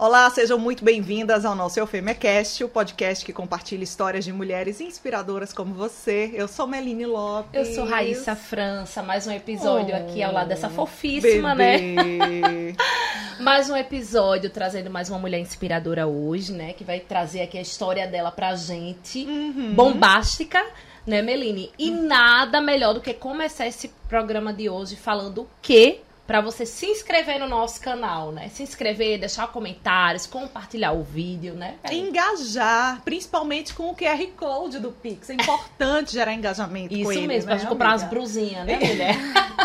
Olá, 0.00 0.30
sejam 0.30 0.60
muito 0.60 0.84
bem-vindas 0.84 1.44
ao 1.44 1.56
nosso 1.56 1.80
Eufemecast, 1.80 2.62
o 2.62 2.68
podcast 2.68 3.24
que 3.24 3.32
compartilha 3.32 3.82
histórias 3.82 4.24
de 4.24 4.32
mulheres 4.32 4.80
inspiradoras 4.80 5.52
como 5.52 5.74
você. 5.74 6.30
Eu 6.34 6.46
sou 6.46 6.68
Meline 6.68 7.04
Lopes. 7.04 7.50
Eu 7.52 7.74
sou 7.74 7.84
Raíssa 7.84 8.36
França, 8.36 9.02
mais 9.02 9.26
um 9.26 9.32
episódio 9.32 9.96
oh, 9.96 9.98
aqui 9.98 10.22
ao 10.22 10.32
lado 10.32 10.46
dessa 10.46 10.70
fofíssima, 10.70 11.52
né? 11.52 11.78
bebê. 11.78 11.94
né? 11.96 12.76
mais 13.42 13.68
um 13.68 13.74
episódio 13.74 14.48
trazendo 14.50 14.88
mais 14.88 15.10
uma 15.10 15.18
mulher 15.18 15.40
inspiradora 15.40 16.06
hoje, 16.06 16.52
né? 16.52 16.74
Que 16.74 16.84
vai 16.84 17.00
trazer 17.00 17.40
aqui 17.40 17.58
a 17.58 17.62
história 17.62 18.06
dela 18.06 18.30
pra 18.30 18.54
gente. 18.54 19.24
Uhum. 19.24 19.74
Bombástica 19.74 20.64
né, 21.04 21.22
Meline? 21.22 21.72
E 21.76 21.90
nada 21.90 22.60
melhor 22.60 22.94
do 22.94 23.00
que 23.00 23.12
começar 23.14 23.66
esse 23.66 23.88
programa 24.08 24.52
de 24.52 24.68
hoje 24.68 24.94
falando 24.94 25.42
o 25.42 25.48
que 25.60 26.02
para 26.28 26.42
você 26.42 26.66
se 26.66 26.84
inscrever 26.84 27.40
no 27.40 27.48
nosso 27.48 27.80
canal, 27.80 28.30
né? 28.30 28.50
Se 28.50 28.62
inscrever, 28.62 29.18
deixar 29.18 29.48
comentários, 29.48 30.26
compartilhar 30.26 30.92
o 30.92 31.02
vídeo, 31.02 31.54
né? 31.54 31.76
Engajar, 31.90 33.00
principalmente 33.02 33.72
com 33.72 33.88
o 33.88 33.96
QR 33.96 34.22
Code 34.36 34.78
do 34.78 34.92
Pix. 34.92 35.30
É 35.30 35.32
importante 35.32 36.12
gerar 36.12 36.34
engajamento 36.34 36.92
Isso 36.92 37.04
com 37.04 37.12
ele, 37.12 37.26
mesmo, 37.26 37.48
né, 37.50 37.56
pra 37.56 37.66
comprar 37.66 37.88
umas 37.88 38.04
brusinhas, 38.04 38.66
né, 38.66 38.78
mulher? 38.78 39.16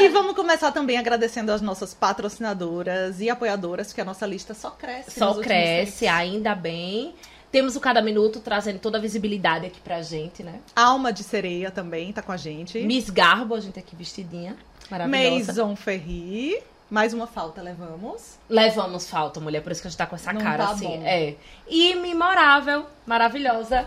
E 0.00 0.08
vamos 0.08 0.34
começar 0.34 0.72
também 0.72 0.98
agradecendo 0.98 1.52
as 1.52 1.62
nossas 1.62 1.94
patrocinadoras 1.94 3.20
e 3.20 3.30
apoiadoras, 3.30 3.88
porque 3.88 4.00
a 4.00 4.04
nossa 4.04 4.26
lista 4.26 4.52
só 4.52 4.70
cresce. 4.70 5.12
Só 5.12 5.34
cresce, 5.34 6.08
ainda 6.08 6.56
bem. 6.56 7.14
Temos 7.52 7.76
o 7.76 7.80
Cada 7.80 8.00
Minuto 8.00 8.40
trazendo 8.40 8.78
toda 8.78 8.96
a 8.96 9.00
visibilidade 9.00 9.66
aqui 9.66 9.78
pra 9.80 10.00
gente, 10.00 10.42
né? 10.42 10.58
Alma 10.74 11.12
de 11.12 11.22
Sereia 11.22 11.70
também 11.70 12.10
tá 12.12 12.22
com 12.22 12.32
a 12.32 12.36
gente. 12.36 12.80
Miss 12.80 13.10
Garbo, 13.10 13.54
a 13.54 13.60
gente 13.60 13.78
aqui 13.78 13.94
vestidinha. 13.94 14.56
Maravilhosa. 14.90 15.18
Maison 15.52 15.76
Ferri. 15.76 16.58
Mais 16.88 17.12
uma 17.14 17.26
falta, 17.26 17.60
levamos? 17.62 18.36
Levamos 18.48 19.08
falta, 19.08 19.38
mulher, 19.40 19.62
por 19.62 19.70
isso 19.72 19.80
que 19.82 19.86
a 19.86 19.90
gente 19.90 19.98
tá 19.98 20.06
com 20.06 20.16
essa 20.16 20.32
Não 20.32 20.40
cara 20.40 20.64
tá 20.66 20.70
assim. 20.72 20.86
bom. 20.86 21.02
É. 21.04 21.34
E 21.68 21.94
memorável, 21.94 22.86
maravilhosa. 23.06 23.86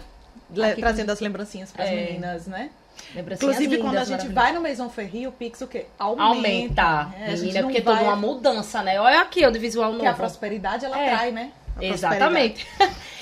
Le 0.52 0.64
Aqui 0.64 0.82
trazendo 0.82 1.08
com- 1.08 1.12
as 1.14 1.20
lembrancinhas 1.20 1.72
pras 1.72 1.88
É. 1.90 1.96
meninas, 1.96 2.46
né? 2.48 2.70
Lembrancinhas 3.14 3.56
Inclusive, 3.56 3.78
quando 3.82 3.98
a 3.98 4.04
lindas, 4.04 4.08
gente 4.08 4.34
vai 4.34 4.54
no 4.54 4.62
Maison 4.62 4.90
Ferri, 4.90 5.28
o 5.28 5.32
Pix 5.32 5.60
o 5.62 5.68
quê? 5.68 5.86
Aumenta. 6.00 6.24
Aumenta. 6.24 7.14
É, 7.20 7.26
a 7.26 7.30
gente 7.32 7.40
Menina, 7.42 7.62
não 7.62 7.70
porque 7.70 7.82
vai... 7.82 7.96
toda 7.98 8.08
uma 8.08 8.16
mudança, 8.16 8.82
né? 8.84 9.00
Olha 9.00 9.22
aqui 9.22 9.46
o 9.46 9.52
visual 9.54 9.88
novo. 9.88 9.98
Porque 9.98 10.08
a 10.08 10.14
prosperidade, 10.14 10.86
ela 10.86 10.98
É. 11.00 11.10
trai, 11.10 11.32
né? 11.32 11.52
Exatamente. 11.80 12.68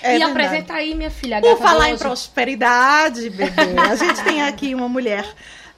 É 0.02 0.16
e 0.16 0.20
verdade. 0.20 0.24
apresenta 0.24 0.74
aí, 0.74 0.94
minha 0.96 1.10
filha. 1.12 1.42
Por 1.42 1.56
de 1.56 1.62
falar 1.62 1.90
em 1.90 1.98
prosperidade, 1.98 3.30
bebê, 3.30 3.76
a 3.80 3.96
gente 3.96 4.24
tem 4.24 4.42
aqui 4.44 4.76
uma 4.76 4.88
mulher 4.90 5.26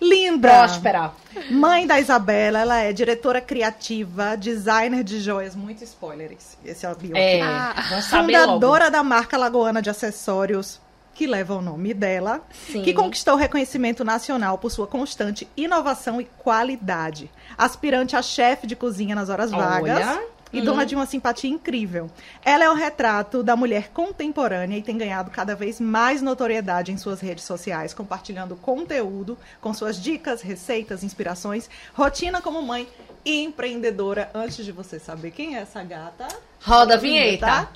linda. 0.01 0.49
Próspera. 0.49 1.11
Mãe 1.49 1.85
da 1.87 1.99
Isabela, 1.99 2.59
ela 2.59 2.79
é 2.79 2.93
diretora 2.93 3.41
criativa, 3.41 4.35
designer 4.35 5.03
de 5.03 5.19
joias, 5.19 5.55
muito 5.55 5.83
spoilers. 5.83 6.57
Esse 6.63 6.85
é 6.85 6.91
o 6.91 6.95
bio 6.95 7.15
É, 7.15 7.39
logo. 7.43 8.01
Fundadora 8.01 8.89
da 8.91 9.03
marca 9.03 9.37
Lagoana 9.37 9.81
de 9.81 9.89
Acessórios, 9.89 10.79
que 11.13 11.25
leva 11.25 11.55
o 11.55 11.61
nome 11.61 11.93
dela, 11.93 12.41
Sim. 12.71 12.81
que 12.83 12.93
conquistou 12.93 13.35
reconhecimento 13.35 14.03
nacional 14.03 14.57
por 14.57 14.69
sua 14.69 14.85
constante 14.85 15.47
inovação 15.55 16.19
e 16.19 16.25
qualidade. 16.25 17.31
Aspirante 17.57 18.15
a 18.15 18.21
chefe 18.21 18.67
de 18.67 18.75
cozinha 18.75 19.15
nas 19.15 19.29
horas 19.29 19.49
vagas. 19.51 20.19
E 20.55 20.61
Hum. 20.61 20.65
dona 20.65 20.85
de 20.85 20.95
uma 20.95 21.05
simpatia 21.05 21.49
incrível. 21.49 22.09
Ela 22.43 22.63
é 22.63 22.69
o 22.69 22.73
retrato 22.73 23.43
da 23.43 23.55
mulher 23.55 23.89
contemporânea 23.93 24.77
e 24.77 24.81
tem 24.81 24.97
ganhado 24.97 25.29
cada 25.29 25.53
vez 25.55 25.79
mais 25.81 26.21
notoriedade 26.21 26.91
em 26.91 26.97
suas 26.97 27.19
redes 27.19 27.43
sociais, 27.43 27.93
compartilhando 27.93 28.55
conteúdo 28.55 29.37
com 29.59 29.73
suas 29.73 30.01
dicas, 30.01 30.41
receitas, 30.41 31.03
inspirações, 31.03 31.69
rotina 31.93 32.41
como 32.41 32.61
mãe 32.61 32.87
e 33.25 33.43
empreendedora. 33.43 34.29
Antes 34.33 34.63
de 34.63 34.71
você 34.71 34.97
saber 34.97 35.31
quem 35.31 35.57
é 35.57 35.61
essa 35.61 35.83
gata, 35.83 36.27
Roda 36.63 36.93
a 36.95 36.97
vinheta. 36.97 37.69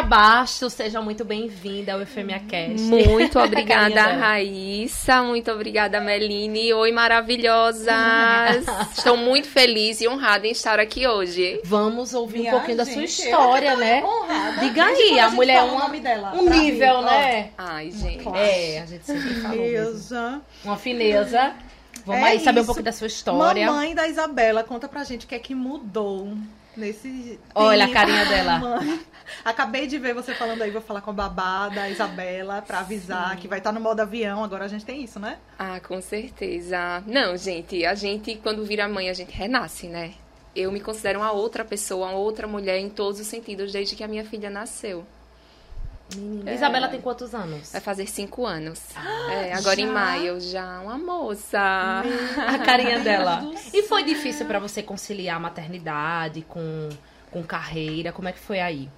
Bastos, 0.00 0.72
seja 0.72 1.00
muito 1.02 1.24
bem-vinda 1.24 1.92
ao 1.92 2.00
Efemia 2.00 2.40
Cast. 2.40 2.80
Muito 2.82 3.38
obrigada. 3.42 4.02
Raíssa. 4.14 5.22
Muito 5.22 5.50
obrigada, 5.50 6.00
Meline. 6.00 6.72
Oi, 6.72 6.92
maravilhosas. 6.92 7.86
Estou 8.96 9.16
muito 9.16 9.48
feliz 9.48 10.00
e 10.00 10.08
honrada 10.08 10.46
em 10.46 10.52
estar 10.52 10.80
aqui 10.80 11.06
hoje. 11.06 11.60
Vamos 11.64 12.14
ouvir 12.14 12.38
Minha 12.40 12.52
um 12.52 12.56
pouquinho 12.56 12.76
da 12.78 12.84
sua 12.84 12.94
gente, 12.94 13.08
história, 13.22 13.76
né? 13.76 14.02
honrada. 14.02 14.60
Diga 14.60 14.84
aí, 14.86 15.18
a 15.20 15.24
gente 15.26 15.34
mulher 15.34 15.56
é 15.58 15.62
uma- 15.62 15.78
nome 15.80 16.00
dela, 16.00 16.32
um 16.34 16.48
nível, 16.48 16.98
mim, 16.98 17.04
ó. 17.04 17.10
né? 17.10 17.50
Ai, 17.58 17.90
gente. 17.90 18.28
É, 18.34 18.80
a 18.80 18.86
gente 18.86 19.04
sempre 19.04 19.34
falou. 19.34 20.40
Uma 20.64 20.76
fineza. 20.76 21.52
Vamos 22.06 22.22
É 22.22 22.24
aí 22.30 22.40
saber 22.40 22.60
um 22.60 22.62
isso. 22.62 22.66
pouco 22.66 22.82
da 22.82 22.92
sua 22.92 23.06
história. 23.06 23.66
Mamãe 23.66 23.94
da 23.94 24.08
Isabela, 24.08 24.64
conta 24.64 24.88
pra 24.88 25.04
gente 25.04 25.24
o 25.26 25.28
que 25.28 25.34
é 25.34 25.38
que 25.38 25.54
mudou 25.54 26.32
nesse. 26.76 27.38
Olha 27.54 27.84
a 27.84 27.86
tempo. 27.86 27.98
carinha 27.98 28.24
dela. 28.26 28.58
Mãe, 28.58 29.00
Acabei 29.44 29.86
de 29.86 29.98
ver 29.98 30.14
você 30.14 30.34
falando 30.34 30.62
aí, 30.62 30.70
vou 30.70 30.80
falar 30.82 31.00
com 31.00 31.10
a 31.10 31.14
babá 31.14 31.68
da 31.68 31.88
Isabela 31.88 32.62
pra 32.62 32.80
avisar 32.80 33.36
que 33.36 33.48
vai 33.48 33.58
estar 33.58 33.72
no 33.72 33.80
modo 33.80 34.00
avião. 34.00 34.44
Agora 34.44 34.64
a 34.64 34.68
gente 34.68 34.84
tem 34.84 35.02
isso, 35.02 35.18
né? 35.18 35.38
Ah, 35.58 35.80
com 35.80 36.00
certeza. 36.00 37.02
Não, 37.06 37.36
gente, 37.36 37.84
a 37.84 37.94
gente, 37.94 38.34
quando 38.36 38.64
vira 38.64 38.88
mãe, 38.88 39.08
a 39.08 39.14
gente 39.14 39.32
renasce, 39.32 39.86
né? 39.86 40.14
Eu 40.54 40.70
me 40.70 40.80
considero 40.80 41.20
uma 41.20 41.32
outra 41.32 41.64
pessoa, 41.64 42.08
uma 42.08 42.18
outra 42.18 42.46
mulher 42.46 42.78
em 42.78 42.90
todos 42.90 43.20
os 43.20 43.26
sentidos, 43.26 43.72
desde 43.72 43.96
que 43.96 44.04
a 44.04 44.08
minha 44.08 44.24
filha 44.24 44.50
nasceu. 44.50 45.04
Menina, 46.16 46.52
Isabela 46.52 46.88
tem 46.88 47.00
quantos 47.00 47.34
anos? 47.34 47.72
Vai 47.72 47.80
fazer 47.80 48.06
cinco 48.06 48.46
anos. 48.46 48.80
é, 49.30 49.52
agora 49.52 49.80
em 49.80 49.86
já? 49.86 49.92
maio, 49.92 50.40
já 50.40 50.80
uma 50.80 50.98
moça. 50.98 51.58
A 52.48 52.58
carinha 52.58 53.00
dela. 53.00 53.44
E 53.72 53.82
foi 53.82 54.04
difícil 54.04 54.46
pra 54.46 54.58
você 54.58 54.82
conciliar 54.82 55.36
a 55.36 55.40
maternidade 55.40 56.42
com, 56.42 56.88
com 57.30 57.42
carreira? 57.42 58.12
Como 58.12 58.28
é 58.28 58.32
que 58.32 58.40
foi 58.40 58.60
aí? 58.60 58.88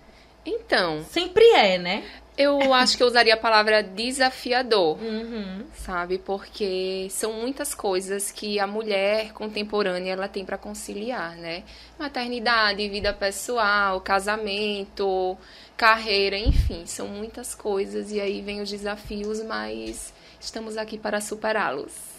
Então, 0.44 1.04
Sempre 1.10 1.44
é, 1.52 1.78
né? 1.78 2.04
eu 2.36 2.58
acho 2.74 2.96
que 2.96 3.02
eu 3.02 3.06
usaria 3.06 3.34
a 3.34 3.36
palavra 3.36 3.82
desafiador. 3.82 4.98
Uhum. 5.00 5.64
sabe? 5.74 6.18
Porque 6.18 7.06
são 7.10 7.32
muitas 7.32 7.74
coisas 7.74 8.30
que 8.30 8.58
a 8.58 8.66
mulher 8.66 9.32
contemporânea 9.32 10.12
ela 10.12 10.28
tem 10.28 10.44
para 10.44 10.58
conciliar, 10.58 11.36
né? 11.36 11.62
Maternidade, 11.98 12.88
vida 12.88 13.12
pessoal, 13.12 14.00
casamento, 14.00 15.36
carreira, 15.76 16.38
enfim, 16.38 16.86
são 16.86 17.08
muitas 17.08 17.54
coisas 17.54 18.10
e 18.12 18.20
aí 18.20 18.40
vem 18.40 18.60
os 18.60 18.70
desafios, 18.70 19.42
mas 19.42 20.12
estamos 20.40 20.76
aqui 20.76 20.98
para 20.98 21.20
superá-los. 21.20 22.13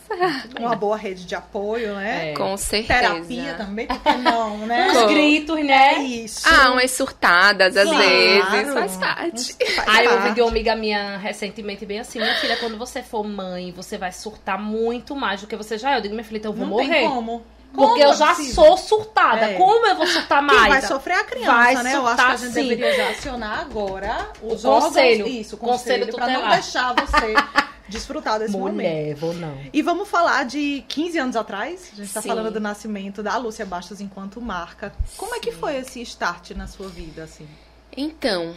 Uma 0.60 0.76
boa 0.76 0.96
rede 0.98 1.26
de 1.26 1.36
apoio, 1.36 1.96
né? 1.96 2.32
É. 2.32 2.34
Com 2.36 2.56
certeza. 2.58 3.00
Terapia 3.00 3.54
também, 3.56 3.88
porque 3.88 4.12
não, 4.14 4.58
né? 4.60 4.88
Os 4.92 4.98
Com- 5.00 5.08
gritos, 5.08 5.58
É 5.60 5.64
né? 5.64 5.94
isso. 6.04 6.42
Ah, 6.48 6.72
umas 6.72 6.92
surtadas 6.92 7.76
às 7.76 7.88
Claro. 7.90 8.04
vezes, 8.52 8.74
faz 8.74 8.98
parte. 8.98 9.54
Faz 9.76 9.88
Aí 9.90 10.06
eu 10.06 10.34
de 10.34 10.42
uma 10.42 10.50
amiga 10.50 10.76
minha 10.76 11.18
recentemente 11.18 11.86
bem 11.86 12.00
assim, 12.00 12.20
minha 12.20 12.36
filha, 12.36 12.58
quando 12.58 12.78
você 12.78 13.02
for 13.02 13.24
mãe, 13.26 13.72
você 13.72 13.98
vai 13.98 14.12
surtar 14.12 14.60
muito 14.60 15.16
mais 15.16 15.42
do 15.42 15.48
que 15.48 15.56
você 15.56 15.78
já 15.78 15.92
é. 15.94 15.98
Eu 15.98 16.02
digo, 16.02 16.14
minha 16.14 16.24
filha, 16.26 16.38
então 16.38 16.52
eu 16.52 16.56
vou 16.58 16.66
Não 16.68 16.74
morrer. 16.74 16.90
tem 17.02 17.10
como. 17.10 17.44
Porque 17.74 17.88
Como 18.02 18.04
eu 18.04 18.14
já 18.14 18.28
precisa? 18.34 18.56
sou 18.56 18.78
surtada. 18.78 19.50
É. 19.52 19.54
Como 19.56 19.86
eu 19.86 19.96
vou 19.98 20.08
surtar 20.08 20.42
mais? 20.42 20.62
Quem 20.62 20.70
vai 20.70 20.82
sofrer 20.84 21.14
é 21.16 21.20
a 21.20 21.24
criança, 21.26 21.52
Vai 21.52 21.76
né? 21.84 21.96
Eu 21.96 22.08
acho 22.08 22.16
que 22.16 22.22
a 22.32 22.36
gente 22.38 22.54
sim. 22.54 22.68
deveria 22.70 22.96
já 22.96 23.10
acionar 23.10 23.60
agora 23.60 24.30
os 24.42 24.64
O 24.64 24.72
conselho. 24.80 25.26
órgãos. 25.26 25.40
Isso, 25.42 25.56
o 25.56 25.60
Conselho 25.60 26.06
conselho, 26.06 26.16
pra 26.16 26.28
não 26.40 26.50
deixar 26.52 26.94
você 26.94 27.34
desfrutar 27.88 28.40
desse 28.40 28.54
momento. 28.58 28.76
Mulher, 28.76 29.16
vou 29.16 29.34
não. 29.34 29.58
E 29.72 29.82
vamos 29.82 30.08
falar 30.10 30.44
de 30.46 30.84
15 30.88 31.18
anos 31.18 31.36
atrás. 31.36 31.90
A 31.94 31.96
gente 31.96 32.14
tá 32.14 32.22
Sim. 32.22 32.30
falando 32.30 32.52
do 32.52 32.60
nascimento 32.60 33.22
da 33.22 33.38
Lúcia 33.38 33.66
Bastos 33.66 34.02
enquanto 34.02 34.42
marca. 34.42 34.94
Como 35.18 35.36
é 35.36 35.40
que 35.40 35.52
foi 35.52 35.78
esse 35.78 36.02
start 36.02 36.52
na 36.52 36.68
sua 36.68 36.88
vida, 36.88 37.24
assim? 37.24 37.48
Então, 37.96 38.52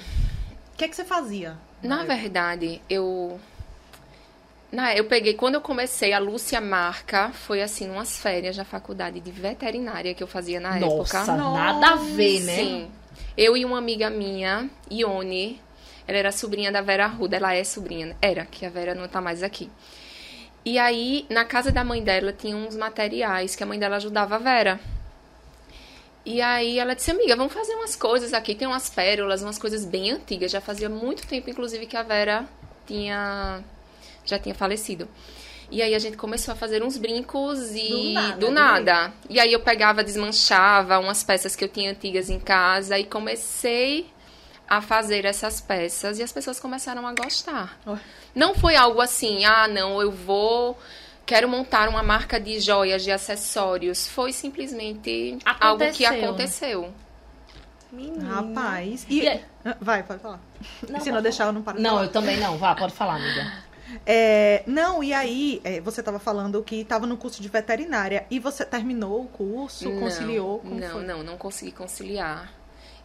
O 0.75 0.77
que 0.79 0.85
é 0.85 0.89
que 0.89 0.95
você 0.97 1.05
fazia? 1.05 1.57
Na 1.83 2.05
verdade, 2.05 2.81
eu. 2.89 3.39
Na, 4.71 4.95
eu 4.95 5.05
peguei, 5.07 5.33
quando 5.35 5.55
eu 5.55 5.61
comecei, 5.61 6.13
a 6.13 6.19
Lúcia 6.19 6.61
Marca 6.61 7.31
foi 7.33 7.63
assim, 7.63 7.91
umas 7.91 8.19
férias 8.19 8.57
na 8.57 8.65
faculdade 8.65 9.19
de 9.19 9.31
veterinária 9.31 10.13
que 10.15 10.23
eu 10.23 10.27
fazia 10.27 10.61
na 10.61 10.79
Nossa, 10.79 11.19
época. 11.21 11.33
nada 11.33 11.89
a 11.93 11.97
ver, 11.97 12.41
né? 12.41 12.57
Sim. 12.57 12.91
Eu 13.37 13.57
e 13.57 13.65
uma 13.65 13.79
amiga 13.79 14.11
minha, 14.11 14.69
Ione, 14.91 15.61
ela 16.09 16.17
era 16.17 16.33
sobrinha 16.33 16.73
da 16.73 16.81
Vera 16.81 17.05
Arruda, 17.05 17.37
ela 17.37 17.55
é 17.55 17.63
sobrinha, 17.63 18.17
era, 18.23 18.47
que 18.47 18.65
a 18.65 18.71
Vera 18.71 18.95
não 18.95 19.07
tá 19.07 19.21
mais 19.21 19.43
aqui. 19.43 19.71
E 20.65 20.79
aí, 20.79 21.27
na 21.29 21.45
casa 21.45 21.71
da 21.71 21.85
mãe 21.85 22.03
dela, 22.03 22.33
tinha 22.33 22.57
uns 22.57 22.75
materiais 22.75 23.55
que 23.55 23.63
a 23.63 23.67
mãe 23.67 23.79
dela 23.79 23.97
ajudava 23.97 24.37
a 24.37 24.39
Vera. 24.39 24.81
E 26.25 26.41
aí 26.41 26.79
ela 26.79 26.95
disse, 26.95 27.11
amiga, 27.11 27.37
vamos 27.37 27.53
fazer 27.53 27.75
umas 27.75 27.95
coisas 27.95 28.33
aqui, 28.33 28.55
tem 28.55 28.67
umas 28.67 28.89
pérolas, 28.89 29.43
umas 29.43 29.59
coisas 29.59 29.85
bem 29.85 30.11
antigas. 30.11 30.51
Já 30.51 30.61
fazia 30.61 30.89
muito 30.89 31.27
tempo, 31.27 31.49
inclusive, 31.51 31.87
que 31.87 31.97
a 31.97 32.03
Vera 32.03 32.47
tinha 32.87 33.63
já 34.25 34.39
tinha 34.39 34.55
falecido. 34.55 35.09
E 35.71 35.83
aí 35.83 35.95
a 35.95 35.99
gente 35.99 36.17
começou 36.17 36.53
a 36.53 36.57
fazer 36.57 36.83
uns 36.83 36.97
brincos 36.97 37.75
e 37.75 37.89
Do 37.89 38.13
nada, 38.13 38.33
do 38.33 38.47
do 38.47 38.51
nada. 38.51 39.13
E 39.29 39.39
aí 39.39 39.53
eu 39.53 39.61
pegava, 39.61 40.03
desmanchava 40.03 40.99
umas 40.99 41.23
peças 41.23 41.55
que 41.55 41.65
eu 41.65 41.69
tinha 41.69 41.91
antigas 41.91 42.31
em 42.31 42.41
casa 42.41 42.99
e 42.99 43.05
comecei 43.05 44.07
a 44.69 44.81
fazer 44.83 45.25
essas 45.25 45.61
peças 45.61 46.19
e 46.19 46.23
as 46.23 46.31
pessoas 46.33 46.61
começaram 46.61 47.07
a 47.07 47.13
gostar. 47.15 47.79
Não 48.35 48.55
foi 48.55 48.77
algo 48.77 49.01
assim, 49.01 49.45
ah, 49.45 49.67
não, 49.69 50.01
eu 50.03 50.11
vou 50.13 50.79
quero 51.25 51.49
montar 51.49 51.89
uma 51.89 52.03
marca 52.03 52.41
de 52.41 52.59
joias, 52.61 53.03
de 53.05 53.11
acessórios. 53.11 54.07
Foi 54.09 54.33
simplesmente 54.33 55.39
algo 55.61 55.85
que 55.93 56.05
Aconteceu. 56.07 56.29
aconteceu. 56.29 56.95
Menina. 57.93 58.35
Rapaz. 58.35 59.07
E... 59.09 59.21
E 59.23 59.29
é- 59.29 59.45
Ah, 59.65 59.77
Vai, 59.81 60.03
pode 60.03 60.21
falar. 60.21 60.41
Não, 60.89 61.01
Se 61.01 61.11
não 61.13 61.21
deixar, 61.23 61.47
eu 61.47 61.53
não 61.53 61.63
paro 61.63 61.81
Não, 61.81 61.91
falar. 61.91 62.05
eu 62.05 62.09
também 62.13 62.37
não. 62.39 62.57
Vá, 62.59 62.75
pode 62.75 62.93
falar, 62.95 63.17
amiga. 63.17 63.53
É, 64.05 64.63
não, 64.67 65.03
e 65.03 65.13
aí, 65.15 65.61
é, 65.65 65.81
você 65.81 66.01
estava 66.01 66.19
falando 66.19 66.63
que 66.63 66.77
estava 66.81 67.07
no 67.07 67.17
curso 67.17 67.41
de 67.41 67.49
veterinária. 67.49 68.27
E 68.31 68.39
você 68.39 68.65
terminou 68.65 69.23
o 69.23 69.27
curso, 69.29 69.91
conciliou? 69.99 70.59
Como 70.61 70.75
não, 70.79 70.89
foi? 70.91 71.05
não, 71.05 71.23
não 71.23 71.37
consegui 71.39 71.73
conciliar. 71.73 72.51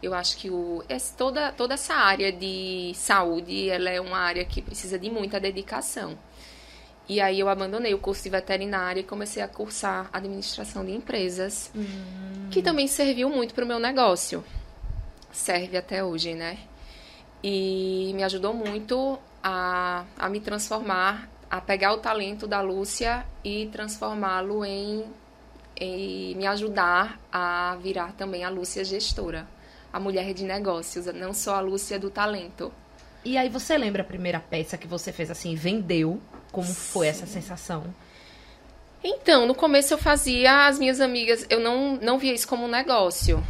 Eu 0.04 0.14
acho 0.14 0.36
que 0.38 0.50
o, 0.50 0.84
esse- 0.90 1.16
toda, 1.16 1.52
toda 1.54 1.74
essa 1.76 1.94
área 1.96 2.32
de 2.32 2.92
saúde, 2.94 3.70
ela 3.70 3.90
é 3.90 4.02
uma 4.02 4.18
área 4.18 4.44
que 4.44 4.62
precisa 4.62 5.00
de 5.00 5.10
muita 5.10 5.40
dedicação. 5.40 6.18
E 7.08 7.20
aí 7.22 7.40
eu 7.40 7.48
abandonei 7.50 7.94
o 7.94 7.98
curso 8.00 8.24
de 8.24 8.30
veterinária 8.30 9.00
e 9.00 9.04
comecei 9.04 9.42
a 9.42 9.48
cursar 9.48 10.10
administração 10.14 10.86
de 10.86 10.92
empresas, 10.94 11.72
que 12.52 12.62
também 12.62 12.88
serviu 12.88 13.30
muito 13.30 13.54
para 13.54 13.64
o 13.64 13.68
meu 13.68 13.80
negócio. 13.80 14.44
Serve 15.32 15.78
até 15.78 16.04
hoje, 16.04 16.34
né? 16.34 16.58
E 17.44 18.12
me 18.16 18.24
ajudou 18.24 18.54
muito 18.54 19.18
a, 19.44 20.06
a 20.18 20.30
me 20.30 20.40
transformar, 20.40 21.30
a 21.50 21.60
pegar 21.60 21.94
o 21.94 21.98
talento 21.98 22.48
da 22.48 22.62
Lúcia 22.62 23.26
e 23.44 23.68
transformá-lo 23.72 24.64
em 24.66 25.04
e 25.80 26.36
me 26.38 26.46
ajudar 26.46 27.20
a 27.32 27.76
virar 27.82 28.14
também 28.14 28.44
a 28.46 28.50
Lúcia 28.50 28.86
gestora, 28.86 29.46
a 29.94 30.00
mulher 30.00 30.34
de 30.34 30.44
negócios, 30.44 31.06
não 31.14 31.34
só 31.34 31.56
a 31.56 31.60
Lúcia 31.62 31.98
do 32.00 32.10
talento. 32.10 32.74
E 33.24 33.38
aí, 33.38 33.48
você 33.48 33.78
lembra 33.78 34.02
a 34.02 34.06
primeira 34.06 34.40
peça 34.40 34.78
que 34.78 34.88
você 34.88 35.14
fez 35.14 35.30
assim, 35.32 35.56
vendeu? 35.56 36.20
Como 36.52 36.68
foi 36.68 37.08
essa 37.08 37.26
sensação? 37.26 37.86
Então, 39.04 39.46
no 39.46 39.54
começo 39.56 39.94
eu 39.94 39.98
fazia 39.98 40.66
as 40.68 40.80
minhas 40.80 41.00
amigas, 41.02 41.46
eu 41.50 41.60
não, 41.60 41.96
não 41.98 42.18
via 42.18 42.34
isso 42.34 42.48
como 42.48 42.66
um 42.66 42.70
negócio. 42.70 43.44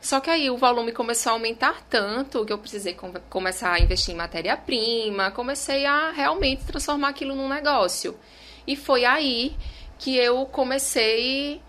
Só 0.00 0.18
que 0.20 0.30
aí 0.30 0.50
o 0.50 0.56
volume 0.56 0.92
começou 0.92 1.30
a 1.30 1.34
aumentar 1.34 1.82
tanto 1.88 2.44
que 2.44 2.52
eu 2.52 2.58
precisei 2.58 2.94
com- 2.94 3.12
começar 3.30 3.72
a 3.72 3.78
investir 3.80 4.14
em 4.14 4.16
matéria-prima, 4.16 5.30
comecei 5.30 5.86
a 5.86 6.10
realmente 6.10 6.64
transformar 6.64 7.08
aquilo 7.10 7.34
num 7.36 7.48
negócio. 7.48 8.16
E 8.66 8.74
foi 8.76 9.04
aí 9.04 9.56
que 9.98 10.16
eu 10.16 10.44
comecei 10.46 11.60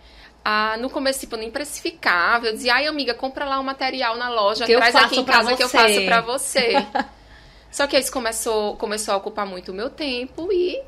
a. 0.44 0.78
No 0.78 0.90
começo, 0.90 1.20
tipo, 1.20 1.36
eu 1.36 1.40
nem 1.40 1.52
precificava. 1.52 2.48
Eu 2.48 2.54
dizia, 2.54 2.74
ai, 2.76 2.88
amiga, 2.88 3.14
compra 3.14 3.46
lá 3.46 3.60
o 3.60 3.64
material 3.64 4.16
na 4.18 4.30
loja, 4.30 4.66
Que 4.66 4.76
traz 4.76 4.96
aqui 4.96 5.20
em 5.20 5.24
casa 5.26 5.56
que 5.56 5.64
eu 5.64 5.68
você." 5.70 5.78
faço 5.78 6.06
pra 6.06 6.22
você. 6.22 6.74
Só 7.72 7.88
que 7.88 7.98
isso 7.98 8.12
começou, 8.12 8.76
começou 8.78 9.14
a 9.14 9.18
ocupar 9.18 9.46
muito 9.46 9.72
o 9.72 9.76
meu 9.76 9.90
tempo 9.90 10.52
e 10.52 10.80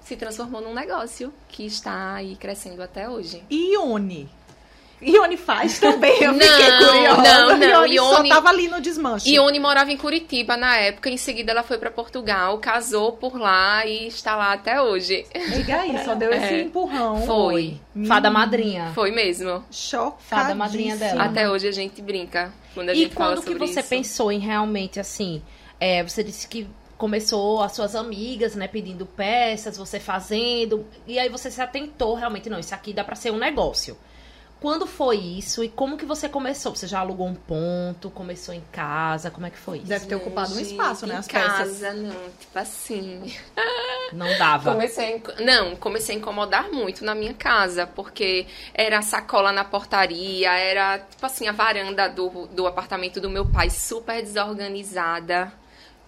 se 0.00 0.16
transformou 0.16 0.60
num 0.60 0.72
negócio 0.72 1.34
que 1.48 1.66
está 1.66 2.14
aí 2.14 2.36
crescendo 2.36 2.82
até 2.82 3.08
hoje. 3.10 3.42
E 3.50 3.74
Ione? 3.74 4.28
Ione 5.00 5.36
faz 5.36 5.78
também, 5.78 6.22
eu 6.22 6.34
fiquei 6.34 6.70
Não, 6.70 6.88
curiosa. 6.88 7.22
não, 7.22 7.56
não, 7.56 7.86
Ione 7.86 7.98
só 7.98 8.16
Ione- 8.16 8.28
tava 8.28 8.48
ali 8.48 8.68
no 8.68 8.80
desmanche. 8.80 9.30
Ione 9.32 9.60
morava 9.60 9.92
em 9.92 9.96
Curitiba 9.96 10.56
na 10.56 10.76
época, 10.76 11.08
em 11.08 11.16
seguida 11.16 11.52
ela 11.52 11.62
foi 11.62 11.78
para 11.78 11.90
Portugal, 11.90 12.58
casou 12.58 13.12
por 13.12 13.38
lá 13.38 13.86
e 13.86 14.08
está 14.08 14.34
lá 14.34 14.52
até 14.52 14.82
hoje. 14.82 15.24
Diga 15.54 15.82
aí, 15.82 16.04
só 16.04 16.14
deu 16.14 16.32
esse 16.32 16.54
É. 16.54 16.60
empurrão. 16.62 17.22
Foi. 17.22 17.78
Fada 18.06 18.28
madrinha. 18.30 18.90
Foi 18.94 19.10
mesmo. 19.10 19.64
Chocadíssima. 19.70 20.16
Fada 20.28 20.54
madrinha 20.54 20.96
dela. 20.96 21.24
Até 21.24 21.48
hoje 21.48 21.68
a 21.68 21.72
gente 21.72 22.02
brinca 22.02 22.52
quando 22.74 22.88
a 22.90 22.92
E 22.92 22.96
gente 23.04 23.14
fala 23.14 23.30
quando 23.36 23.42
que 23.44 23.52
sobre 23.52 23.66
você 23.66 23.80
isso. 23.80 23.88
pensou 23.88 24.32
em 24.32 24.38
realmente 24.38 24.98
assim? 25.00 25.42
é, 25.80 26.02
você 26.02 26.24
disse 26.24 26.48
que 26.48 26.66
começou 26.96 27.62
as 27.62 27.70
suas 27.72 27.94
amigas, 27.94 28.56
né, 28.56 28.66
pedindo 28.66 29.06
peças, 29.06 29.76
você 29.78 30.00
fazendo, 30.00 30.84
e 31.06 31.16
aí 31.16 31.28
você 31.28 31.48
se 31.52 31.60
atentou 31.62 32.14
realmente, 32.16 32.50
não, 32.50 32.58
isso 32.58 32.74
aqui 32.74 32.92
dá 32.92 33.04
pra 33.04 33.14
ser 33.14 33.30
um 33.30 33.38
negócio. 33.38 33.96
Quando 34.60 34.86
foi 34.86 35.16
isso 35.16 35.62
e 35.62 35.68
como 35.68 35.96
que 35.96 36.04
você 36.04 36.28
começou? 36.28 36.74
Você 36.74 36.86
já 36.86 37.00
alugou 37.00 37.26
um 37.28 37.34
ponto, 37.34 38.10
começou 38.10 38.52
em 38.52 38.62
casa, 38.72 39.30
como 39.30 39.46
é 39.46 39.50
que 39.50 39.58
foi 39.58 39.78
isso? 39.78 39.86
Deve 39.86 40.06
ter 40.06 40.16
ocupado 40.16 40.54
um 40.54 40.58
espaço, 40.58 41.06
né? 41.06 41.14
Em 41.14 41.18
As 41.18 41.28
peças. 41.28 41.52
casa, 41.52 41.92
não, 41.92 42.30
tipo 42.38 42.58
assim. 42.58 43.34
Não 44.12 44.26
dava. 44.38 44.72
Comecei 44.72 45.16
a, 45.16 45.42
não, 45.42 45.76
comecei 45.76 46.14
a 46.14 46.18
incomodar 46.18 46.70
muito 46.70 47.04
na 47.04 47.14
minha 47.14 47.34
casa, 47.34 47.86
porque 47.86 48.46
era 48.72 49.02
sacola 49.02 49.52
na 49.52 49.64
portaria, 49.64 50.50
era, 50.50 50.98
tipo 50.98 51.26
assim, 51.26 51.46
a 51.46 51.52
varanda 51.52 52.08
do, 52.08 52.46
do 52.46 52.66
apartamento 52.66 53.20
do 53.20 53.28
meu 53.28 53.44
pai 53.44 53.68
super 53.68 54.22
desorganizada. 54.22 55.52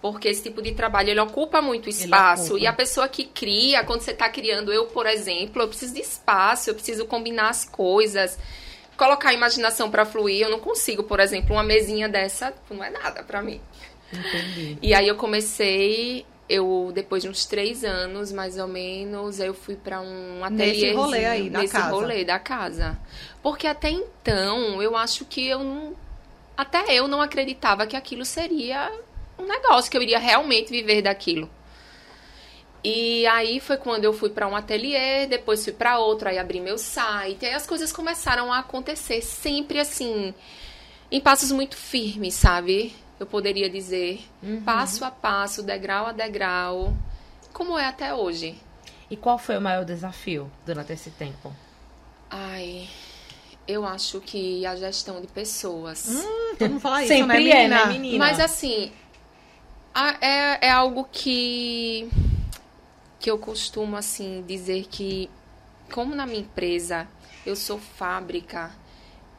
Porque 0.01 0.27
esse 0.27 0.41
tipo 0.41 0.61
de 0.61 0.71
trabalho, 0.71 1.09
ele 1.11 1.19
ocupa 1.19 1.61
muito 1.61 1.87
espaço. 1.87 2.53
ocupa. 2.53 2.59
E 2.59 2.67
a 2.67 2.73
pessoa 2.73 3.07
que 3.07 3.25
cria, 3.25 3.83
quando 3.83 4.01
você 4.01 4.11
está 4.11 4.27
criando, 4.29 4.73
eu, 4.73 4.87
por 4.87 5.05
exemplo, 5.05 5.61
eu 5.61 5.67
preciso 5.67 5.93
de 5.93 6.01
espaço, 6.01 6.69
eu 6.69 6.73
preciso 6.73 7.05
combinar 7.05 7.49
as 7.49 7.65
coisas, 7.65 8.37
colocar 8.97 9.29
a 9.29 9.33
imaginação 9.33 9.91
para 9.91 10.03
fluir. 10.03 10.41
Eu 10.41 10.49
não 10.49 10.59
consigo, 10.59 11.03
por 11.03 11.19
exemplo, 11.19 11.55
uma 11.55 11.63
mesinha 11.63 12.09
dessa, 12.09 12.51
não 12.69 12.83
é 12.83 12.89
nada 12.89 13.21
para 13.21 13.43
mim. 13.43 13.61
Entendi. 14.11 14.77
E 14.81 14.93
aí 14.93 15.07
eu 15.07 15.15
comecei, 15.15 16.25
eu 16.49 16.91
depois 16.93 17.21
de 17.21 17.29
uns 17.29 17.45
três 17.45 17.83
anos, 17.83 18.31
mais 18.31 18.57
ou 18.57 18.67
menos, 18.67 19.39
eu 19.39 19.53
fui 19.53 19.75
pra 19.75 20.01
um 20.01 20.41
Nesse 20.49 20.71
ateliê 20.85 20.93
rolê 20.93 21.25
aí, 21.25 21.49
da 21.49 21.59
nesse 21.59 21.73
casa. 21.73 21.89
rolê 21.91 22.25
da 22.25 22.39
casa. 22.39 22.99
Porque 23.43 23.67
até 23.67 23.89
então, 23.91 24.81
eu 24.81 24.97
acho 24.97 25.25
que 25.25 25.47
eu 25.47 25.59
não 25.63 25.95
até 26.57 26.93
eu 26.93 27.07
não 27.07 27.21
acreditava 27.21 27.87
que 27.87 27.95
aquilo 27.95 28.25
seria 28.25 28.91
um 29.41 29.47
negócio 29.47 29.89
que 29.89 29.97
eu 29.97 30.01
iria 30.01 30.19
realmente 30.19 30.69
viver 30.71 31.01
daquilo. 31.01 31.49
E 32.83 33.27
aí 33.27 33.59
foi 33.59 33.77
quando 33.77 34.05
eu 34.05 34.13
fui 34.13 34.29
pra 34.29 34.47
um 34.47 34.55
ateliê, 34.55 35.27
depois 35.27 35.63
fui 35.63 35.73
pra 35.73 35.99
outro, 35.99 36.27
aí 36.27 36.39
abri 36.39 36.59
meu 36.59 36.77
site, 36.79 37.45
aí 37.45 37.53
as 37.53 37.67
coisas 37.67 37.91
começaram 37.91 38.51
a 38.51 38.59
acontecer 38.59 39.21
sempre 39.21 39.79
assim, 39.79 40.33
em 41.11 41.21
passos 41.21 41.51
muito 41.51 41.77
firmes, 41.77 42.33
sabe? 42.33 42.95
Eu 43.19 43.27
poderia 43.27 43.69
dizer, 43.69 44.21
passo 44.65 45.05
a 45.05 45.11
passo, 45.11 45.61
degrau 45.61 46.07
a 46.07 46.11
degrau, 46.11 46.91
como 47.53 47.77
é 47.77 47.85
até 47.85 48.15
hoje. 48.15 48.55
E 49.11 49.15
qual 49.15 49.37
foi 49.37 49.57
o 49.57 49.61
maior 49.61 49.85
desafio 49.85 50.49
durante 50.65 50.91
esse 50.93 51.11
tempo? 51.11 51.53
Ai, 52.31 52.87
eu 53.67 53.85
acho 53.85 54.19
que 54.21 54.65
a 54.65 54.75
gestão 54.75 55.21
de 55.21 55.27
pessoas. 55.27 56.07
Hum, 56.09 56.55
todo 56.57 56.69
mundo 56.71 56.79
fala 56.81 57.03
isso, 57.03 57.13
Sempre 57.13 57.27
né, 57.27 57.51
é, 57.51 57.63
menina? 57.67 57.85
né, 57.85 57.91
menina? 57.93 58.17
Mas 58.25 58.39
assim, 58.39 58.91
é, 60.21 60.67
é 60.67 60.69
algo 60.71 61.07
que 61.11 62.09
que 63.19 63.29
eu 63.29 63.37
costumo 63.37 63.95
assim 63.95 64.43
dizer 64.47 64.87
que 64.89 65.29
como 65.91 66.15
na 66.15 66.25
minha 66.25 66.39
empresa 66.39 67.07
eu 67.45 67.55
sou 67.55 67.77
fábrica 67.77 68.71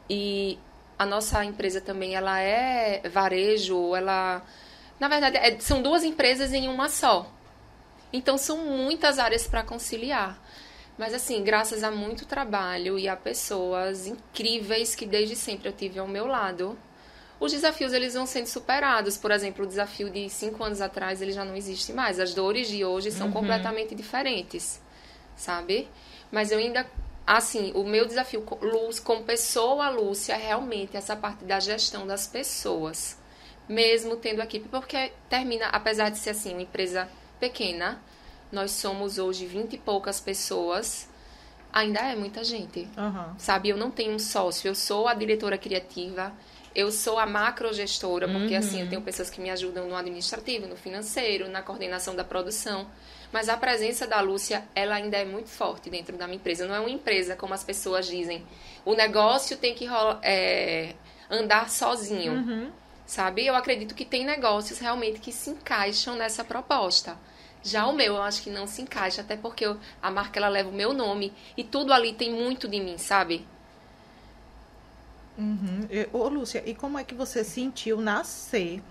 e 0.09 0.57
a 0.97 1.05
nossa 1.05 1.43
empresa 1.43 1.81
também 1.81 2.15
ela 2.15 2.39
é 2.39 3.01
varejo, 3.09 3.95
ela 3.95 4.41
na 4.99 5.07
verdade 5.07 5.37
é- 5.37 5.59
são 5.59 5.81
duas 5.81 6.03
empresas 6.03 6.53
em 6.53 6.67
uma 6.69 6.87
só. 6.87 7.29
Então 8.11 8.37
são 8.37 8.57
muitas 8.57 9.19
áreas 9.19 9.47
para 9.47 9.63
conciliar. 9.63 10.39
Mas 10.97 11.13
assim, 11.13 11.43
graças 11.43 11.83
a 11.83 11.89
muito 11.89 12.25
trabalho 12.25 12.99
e 12.99 13.09
a 13.09 13.17
pessoas 13.17 14.05
incríveis 14.07 14.93
que 14.93 15.05
desde 15.07 15.35
sempre 15.35 15.67
eu 15.67 15.73
tive 15.73 15.99
ao 15.99 16.07
meu 16.07 16.27
lado, 16.27 16.77
os 17.39 17.51
desafios 17.51 17.93
eles 17.93 18.13
vão 18.13 18.25
sendo 18.25 18.47
superados. 18.47 19.17
Por 19.17 19.31
exemplo, 19.31 19.65
o 19.65 19.67
desafio 19.67 20.09
de 20.09 20.29
cinco 20.29 20.63
anos 20.63 20.81
atrás 20.81 21.21
ele 21.21 21.31
já 21.31 21.43
não 21.43 21.55
existe 21.55 21.91
mais. 21.91 22.19
As 22.19 22.33
dores 22.33 22.67
de 22.67 22.85
hoje 22.85 23.11
são 23.11 23.31
completamente 23.31 23.93
diferentes, 23.95 24.81
sabe? 25.35 25.89
Mas 26.31 26.51
eu 26.51 26.57
ainda, 26.57 26.85
assim, 27.27 27.71
o 27.75 27.83
meu 27.83 28.05
desafio 28.05 28.43
Luz, 28.61 28.99
como 28.99 29.23
pessoa, 29.23 29.89
Lúcia, 29.89 30.33
é 30.33 30.37
realmente 30.37 30.97
essa 30.97 31.15
parte 31.15 31.43
da 31.45 31.59
gestão 31.59 32.07
das 32.07 32.27
pessoas, 32.27 33.17
mesmo 33.67 34.15
tendo 34.15 34.41
a 34.41 34.45
equipe, 34.45 34.67
porque 34.69 35.11
termina, 35.29 35.67
apesar 35.67 36.09
de 36.09 36.17
ser 36.17 36.31
assim 36.31 36.53
uma 36.53 36.61
empresa 36.61 37.07
pequena, 37.39 38.01
nós 38.51 38.71
somos 38.71 39.17
hoje 39.17 39.45
vinte 39.45 39.73
e 39.73 39.77
poucas 39.77 40.19
pessoas, 40.19 41.09
ainda 41.71 41.99
é 41.99 42.15
muita 42.15 42.43
gente 42.43 42.87
Aham. 42.97 43.35
sabe? 43.37 43.69
Eu 43.69 43.77
não 43.77 43.89
tenho 43.89 44.13
um 44.13 44.19
sócio, 44.19 44.67
eu 44.67 44.75
sou 44.75 45.07
a 45.07 45.13
diretora 45.13 45.57
criativa, 45.57 46.31
eu 46.75 46.91
sou 46.91 47.19
a 47.19 47.25
macrogestora, 47.25 48.27
porque 48.27 48.55
assim, 48.55 48.81
eu 48.81 48.89
tenho 48.89 49.01
pessoas 49.01 49.29
que 49.29 49.39
me 49.41 49.49
ajudam 49.49 49.87
no 49.87 49.95
administrativo, 49.95 50.67
no 50.67 50.75
financeiro, 50.75 51.47
na 51.49 51.61
coordenação 51.61 52.15
da 52.15 52.23
produção. 52.23 52.87
Mas 53.31 53.49
a 53.49 53.57
presença 53.57 54.05
da 54.05 54.21
Lúcia, 54.21 54.63
ela 54.75 54.95
ainda 54.95 55.17
é 55.17 55.25
muito 55.25 55.49
forte 55.49 55.89
dentro 55.89 56.15
da 56.17 56.27
minha 56.27 56.37
empresa. 56.37 56.67
Não 56.67 56.75
é 56.75 56.79
uma 56.79 56.89
empresa, 56.89 57.35
como 57.35 57.53
as 57.53 57.63
pessoas 57.63 58.05
dizem. 58.07 58.45
O 58.85 58.93
negócio 58.93 59.57
tem 59.57 59.73
que 59.73 59.85
rola- 59.85 60.19
é, 60.23 60.93
andar 61.29 61.69
sozinho, 61.69 62.33
Uhum. 62.33 62.71
sabe? 63.07 63.45
Eu 63.45 63.55
acredito 63.55 63.95
que 63.95 64.05
tem 64.05 64.23
negócios 64.23 64.77
realmente 64.79 65.19
que 65.19 65.31
se 65.31 65.49
encaixam 65.49 66.15
nessa 66.15 66.43
proposta. 66.43 67.17
Já 67.63 67.87
o 67.87 67.93
meu, 67.93 68.15
eu 68.15 68.21
acho 68.21 68.43
que 68.43 68.49
não 68.49 68.67
se 68.67 68.81
encaixa, 68.81 69.21
até 69.21 69.35
porque 69.37 69.65
eu, 69.65 69.77
a 70.01 70.11
marca 70.11 70.37
ela 70.37 70.49
leva 70.49 70.69
o 70.69 70.73
meu 70.73 70.93
nome 70.93 71.33
e 71.57 71.63
tudo 71.63 71.93
ali 71.93 72.13
tem 72.13 72.29
muito 72.31 72.67
de 72.67 72.79
mim, 72.79 72.97
sabe? 72.97 73.47
Uhum. 75.37 75.87
E, 75.89 76.07
ô, 76.13 76.27
Lúcia, 76.27 76.63
e 76.65 76.75
como 76.75 76.97
é 76.97 77.03
que 77.03 77.15
você 77.15 77.43
sentiu 77.43 77.99
nascer 77.99 78.81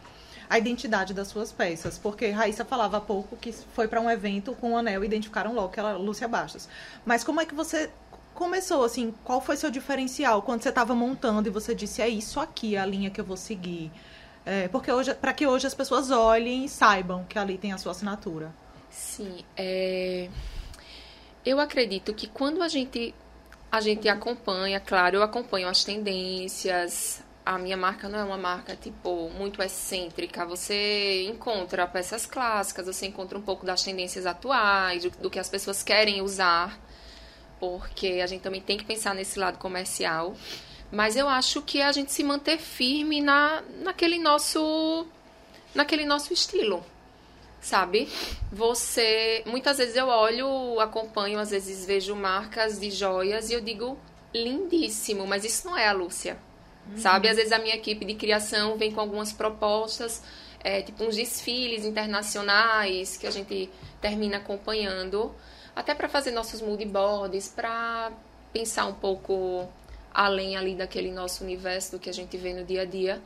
a 0.50 0.58
identidade 0.58 1.14
das 1.14 1.28
suas 1.28 1.52
peças? 1.52 1.98
Porque 1.98 2.30
Raíssa 2.30 2.64
falava 2.64 2.98
há 2.98 3.00
pouco 3.00 3.36
que 3.36 3.52
foi 3.52 3.88
para 3.88 4.00
um 4.00 4.10
evento 4.10 4.54
com 4.54 4.72
o 4.72 4.76
anel 4.76 5.02
e 5.02 5.06
identificaram 5.06 5.54
logo 5.54 5.70
que 5.70 5.80
era 5.80 5.96
Lúcia 5.96 6.28
Bastos. 6.28 6.68
Mas 7.04 7.22
como 7.24 7.40
é 7.40 7.46
que 7.46 7.54
você 7.54 7.90
começou, 8.34 8.84
assim, 8.84 9.14
qual 9.24 9.40
foi 9.40 9.56
seu 9.56 9.70
diferencial 9.70 10.42
quando 10.42 10.62
você 10.62 10.70
estava 10.70 10.94
montando 10.94 11.48
e 11.48 11.50
você 11.50 11.74
disse, 11.74 12.02
é 12.02 12.08
isso 12.08 12.40
aqui 12.40 12.76
a 12.76 12.84
linha 12.84 13.10
que 13.10 13.20
eu 13.20 13.24
vou 13.24 13.36
seguir? 13.36 13.90
É, 14.44 14.66
porque 14.68 14.90
hoje, 14.90 15.14
para 15.14 15.32
que 15.32 15.46
hoje 15.46 15.66
as 15.66 15.74
pessoas 15.74 16.10
olhem 16.10 16.64
e 16.64 16.68
saibam 16.68 17.24
que 17.28 17.38
ali 17.38 17.56
tem 17.56 17.72
a 17.72 17.78
sua 17.78 17.92
assinatura. 17.92 18.52
Sim, 18.90 19.38
é... 19.56 20.28
eu 21.46 21.60
acredito 21.60 22.12
que 22.12 22.26
quando 22.26 22.60
a 22.62 22.68
gente 22.68 23.14
a 23.72 23.80
gente 23.80 24.06
acompanha, 24.06 24.78
claro, 24.78 25.16
eu 25.16 25.22
acompanho 25.22 25.66
as 25.66 25.82
tendências. 25.82 27.24
A 27.44 27.58
minha 27.58 27.76
marca 27.76 28.06
não 28.06 28.18
é 28.18 28.22
uma 28.22 28.36
marca 28.36 28.76
tipo 28.76 29.30
muito 29.30 29.62
excêntrica. 29.62 30.44
Você 30.44 31.24
encontra 31.26 31.86
peças 31.86 32.26
clássicas, 32.26 32.84
você 32.84 33.06
encontra 33.06 33.38
um 33.38 33.40
pouco 33.40 33.64
das 33.64 33.82
tendências 33.82 34.26
atuais, 34.26 35.04
do, 35.04 35.30
que 35.30 35.38
as 35.38 35.48
pessoas 35.48 35.82
querem 35.82 36.20
usar, 36.20 36.78
porque 37.58 38.20
a 38.22 38.26
gente 38.26 38.42
também 38.42 38.60
tem 38.60 38.76
que 38.76 38.84
pensar 38.84 39.14
nesse 39.14 39.38
lado 39.38 39.56
comercial. 39.56 40.36
Mas 40.90 41.16
eu 41.16 41.26
acho 41.26 41.62
que 41.62 41.80
é 41.80 41.86
a 41.86 41.92
gente 41.92 42.12
se 42.12 42.22
manter 42.22 42.58
firme 42.58 43.22
na, 43.22 43.62
naquele 43.80 44.18
nosso 44.18 45.06
naquele 45.74 46.04
nosso 46.04 46.34
estilo 46.34 46.84
sabe? 47.62 48.08
Você, 48.50 49.42
muitas 49.46 49.78
vezes 49.78 49.96
eu 49.96 50.08
olho, 50.08 50.80
acompanho, 50.80 51.38
às 51.38 51.50
vezes 51.50 51.86
vejo 51.86 52.14
marcas 52.14 52.78
de 52.78 52.90
joias 52.90 53.48
e 53.48 53.54
eu 53.54 53.60
digo 53.60 53.96
lindíssimo, 54.34 55.26
mas 55.26 55.44
isso 55.44 55.66
não 55.66 55.78
é 55.78 55.86
a 55.86 55.92
Lúcia, 55.92 56.36
uhum. 56.90 56.98
sabe? 56.98 57.28
Às 57.28 57.36
vezes 57.36 57.52
a 57.52 57.58
minha 57.58 57.76
equipe 57.76 58.04
de 58.04 58.14
criação 58.14 58.76
vem 58.76 58.90
com 58.90 59.00
algumas 59.00 59.32
propostas, 59.32 60.22
é, 60.64 60.82
tipo 60.82 61.04
uns 61.04 61.14
desfiles 61.14 61.84
internacionais 61.84 63.16
que 63.16 63.26
a 63.26 63.30
gente 63.30 63.70
termina 64.00 64.38
acompanhando, 64.38 65.32
até 65.74 65.94
para 65.94 66.08
fazer 66.08 66.32
nossos 66.32 66.60
mood 66.60 66.84
boards, 66.84 67.48
para 67.48 68.10
pensar 68.52 68.86
um 68.86 68.94
pouco 68.94 69.68
além 70.12 70.56
ali 70.56 70.74
daquele 70.74 71.10
nosso 71.10 71.42
universo 71.44 71.92
do 71.92 71.98
que 71.98 72.10
a 72.10 72.12
gente 72.12 72.36
vê 72.36 72.52
no 72.52 72.64
dia 72.64 72.82
a 72.82 72.84
dia. 72.84 73.22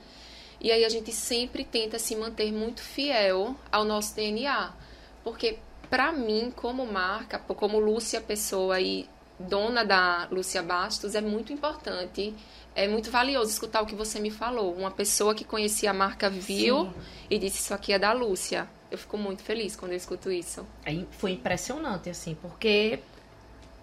E 0.60 0.72
aí 0.72 0.84
a 0.84 0.88
gente 0.88 1.12
sempre 1.12 1.64
tenta 1.64 1.98
se 1.98 2.16
manter 2.16 2.52
muito 2.52 2.80
fiel 2.80 3.56
ao 3.70 3.84
nosso 3.84 4.14
DNA. 4.14 4.72
Porque 5.22 5.58
para 5.88 6.12
mim, 6.12 6.52
como 6.54 6.86
marca, 6.86 7.38
como 7.38 7.78
Lúcia 7.78 8.20
Pessoa 8.20 8.80
e 8.80 9.08
dona 9.38 9.84
da 9.84 10.28
Lúcia 10.30 10.62
Bastos, 10.62 11.14
é 11.14 11.20
muito 11.20 11.52
importante, 11.52 12.34
é 12.74 12.88
muito 12.88 13.10
valioso 13.10 13.50
escutar 13.50 13.82
o 13.82 13.86
que 13.86 13.94
você 13.94 14.18
me 14.18 14.30
falou. 14.30 14.74
Uma 14.74 14.90
pessoa 14.90 15.34
que 15.34 15.44
conhecia 15.44 15.90
a 15.90 15.94
marca 15.94 16.28
viu 16.28 16.84
Sim. 16.84 16.92
e 17.30 17.38
disse 17.38 17.60
isso 17.60 17.74
aqui 17.74 17.92
é 17.92 17.98
da 17.98 18.12
Lúcia. 18.12 18.68
Eu 18.90 18.98
fico 18.98 19.18
muito 19.18 19.42
feliz 19.42 19.74
quando 19.74 19.92
eu 19.92 19.96
escuto 19.96 20.30
isso. 20.30 20.66
Aí 20.84 21.06
foi 21.12 21.32
impressionante, 21.32 22.08
assim, 22.08 22.36
porque 22.40 23.00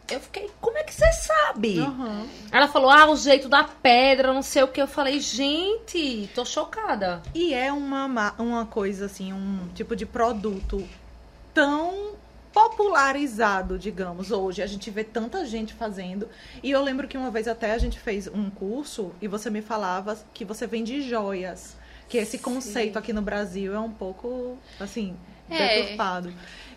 eu 0.09 0.19
fiquei, 0.19 0.49
como 0.59 0.77
é 0.77 0.83
que 0.83 0.93
você 0.93 1.11
sabe? 1.13 1.79
Uhum. 1.79 2.27
Ela 2.51 2.67
falou, 2.67 2.89
ah, 2.89 3.09
o 3.09 3.15
jeito 3.15 3.47
da 3.47 3.63
pedra, 3.63 4.33
não 4.33 4.41
sei 4.41 4.63
o 4.63 4.67
que. 4.67 4.81
Eu 4.81 4.87
falei, 4.87 5.19
gente, 5.19 6.29
tô 6.35 6.43
chocada. 6.45 7.21
E 7.33 7.53
é 7.53 7.71
uma, 7.71 8.33
uma 8.37 8.65
coisa 8.65 9.05
assim, 9.05 9.31
um 9.31 9.69
tipo 9.73 9.95
de 9.95 10.05
produto 10.05 10.87
tão 11.53 12.13
popularizado, 12.51 13.79
digamos, 13.79 14.29
hoje. 14.29 14.61
A 14.61 14.67
gente 14.67 14.91
vê 14.91 15.03
tanta 15.03 15.45
gente 15.45 15.73
fazendo. 15.73 16.29
E 16.61 16.69
eu 16.69 16.83
lembro 16.83 17.07
que 17.07 17.17
uma 17.17 17.31
vez 17.31 17.47
até 17.47 17.71
a 17.71 17.77
gente 17.77 17.99
fez 17.99 18.27
um 18.27 18.49
curso 18.49 19.11
e 19.21 19.27
você 19.27 19.49
me 19.49 19.61
falava 19.61 20.17
que 20.33 20.45
você 20.45 20.67
vende 20.67 21.01
joias. 21.01 21.75
Que 22.07 22.17
esse 22.17 22.37
conceito 22.37 22.93
Sim. 22.93 22.99
aqui 22.99 23.13
no 23.13 23.21
Brasil 23.21 23.73
é 23.73 23.79
um 23.79 23.89
pouco, 23.89 24.57
assim, 24.79 25.15
é. 25.49 25.81
deturpado. 25.81 26.31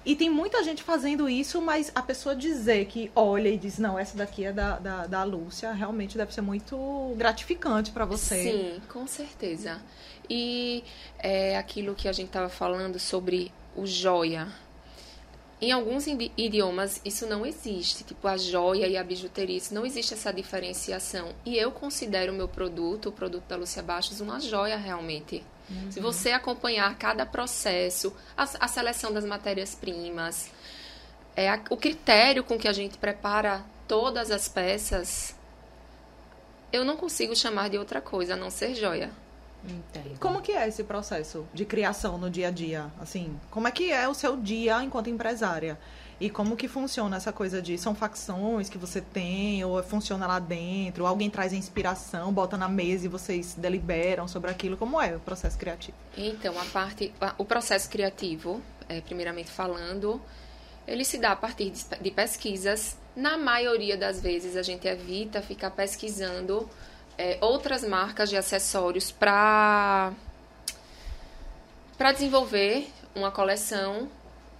E 0.07 0.15
tem 0.15 0.31
muita 0.31 0.63
gente 0.63 0.85
fazendo 0.85 1.29
isso, 1.29 1.61
mas 1.61 1.91
a 1.93 2.01
pessoa 2.01 2.37
dizer 2.37 2.87
que 2.87 3.11
olha 3.13 3.49
e 3.49 3.59
diz, 3.59 3.77
não, 3.77 3.99
essa 3.99 4.17
daqui 4.17 4.45
é 4.45 4.53
da, 4.53 4.79
da, 4.79 5.07
da 5.09 5.25
Lúcia, 5.25 5.73
realmente 5.73 6.17
deve 6.17 6.33
ser 6.33 6.43
muito 6.43 7.13
gratificante 7.17 7.91
para 7.91 8.05
você. 8.05 8.41
Sim, 8.41 8.81
com 8.89 9.05
certeza. 9.09 9.83
E 10.31 10.85
é 11.19 11.59
aquilo 11.59 11.93
que 11.93 12.07
a 12.07 12.13
gente 12.13 12.29
estava 12.29 12.49
falando 12.49 13.01
sobre 13.01 13.51
o 13.75 13.85
joia. 13.85 14.47
Em 15.61 15.73
alguns 15.73 16.07
idiomas 16.07 17.01
isso 17.05 17.27
não 17.27 17.45
existe, 17.45 18.05
tipo 18.05 18.29
a 18.29 18.37
joia 18.37 18.87
e 18.87 18.97
a 18.97 19.03
bijuteria, 19.03 19.57
isso 19.57 19.75
não 19.75 19.85
existe 19.85 20.15
essa 20.15 20.33
diferenciação. 20.33 21.35
E 21.45 21.57
eu 21.57 21.73
considero 21.73 22.33
o 22.33 22.37
meu 22.37 22.47
produto, 22.47 23.09
o 23.09 23.13
produto 23.13 23.45
da 23.49 23.57
Lúcia 23.57 23.83
Baixos, 23.83 24.21
uma 24.21 24.39
joia 24.39 24.77
realmente. 24.77 25.43
Uhum. 25.68 25.90
Se 25.90 26.00
você 26.00 26.30
acompanhar 26.30 26.96
cada 26.96 27.26
processo, 27.26 28.14
a, 28.37 28.44
a 28.61 28.68
seleção 28.68 29.12
das 29.12 29.25
matérias-primas, 29.25 30.50
é 31.35 31.50
a, 31.50 31.61
o 31.70 31.76
critério 31.76 32.44
com 32.44 32.58
que 32.58 32.68
a 32.68 32.73
gente 32.73 32.99
prepara 32.99 33.64
todas 33.87 34.30
as 34.30 34.49
peças, 34.49 35.35
eu 36.73 36.85
não 36.85 36.96
consigo 36.96 37.35
chamar 37.35 37.70
de 37.70 37.78
outra 37.78 38.00
coisa 38.00 38.35
a 38.35 38.37
não 38.37 38.50
ser 38.50 38.75
joia. 38.75 39.11
Entendo. 39.64 40.18
Como 40.20 40.40
que 40.40 40.52
é 40.52 40.68
esse 40.68 40.85
processo 40.85 41.46
de 41.52 41.64
criação 41.64 42.18
no 42.18 42.30
dia 42.30 42.49
a 42.49 42.50
dia? 42.50 42.90
Assim, 43.00 43.38
como 43.50 43.66
é 43.66 43.70
que 43.70 43.90
é 43.90 44.08
o 44.08 44.14
seu 44.14 44.37
dia 44.37 44.82
enquanto 44.82 45.11
empresária? 45.11 45.78
E 46.18 46.30
como 46.30 46.56
que 46.56 46.66
funciona 46.66 47.16
essa 47.16 47.30
coisa 47.30 47.61
de 47.61 47.76
são 47.76 47.94
facções 47.94 48.70
que 48.70 48.78
você 48.78 49.02
tem 49.02 49.62
ou 49.64 49.82
funciona 49.82 50.26
lá 50.26 50.38
dentro? 50.38 51.06
Alguém 51.06 51.28
traz 51.28 51.52
a 51.52 51.56
inspiração, 51.56 52.32
bota 52.32 52.56
na 52.56 52.68
mesa 52.68 53.04
e 53.04 53.08
vocês 53.08 53.54
deliberam 53.54 54.26
sobre 54.26 54.50
aquilo? 54.50 54.78
Como 54.78 55.00
é 55.00 55.14
o 55.14 55.20
processo 55.20 55.58
criativo? 55.58 55.96
Então, 56.16 56.58
a 56.58 56.64
parte, 56.66 57.12
o 57.37 57.44
processo 57.44 57.90
criativo, 57.90 58.62
é, 58.88 59.02
primeiramente 59.02 59.50
falando, 59.50 60.20
ele 60.87 61.04
se 61.04 61.18
dá 61.18 61.32
a 61.32 61.37
partir 61.37 61.68
de, 61.68 61.85
de 62.00 62.11
pesquisas. 62.11 62.96
Na 63.14 63.37
maioria 63.37 63.96
das 63.96 64.18
vezes, 64.18 64.56
a 64.56 64.62
gente 64.62 64.88
evita 64.88 65.42
ficar 65.42 65.70
pesquisando 65.70 66.68
é, 67.18 67.37
outras 67.42 67.87
marcas 67.87 68.30
de 68.30 68.37
acessórios 68.38 69.11
para 69.11 70.12
para 71.99 72.12
desenvolver 72.12 72.88
uma 73.14 73.30
coleção, 73.30 74.11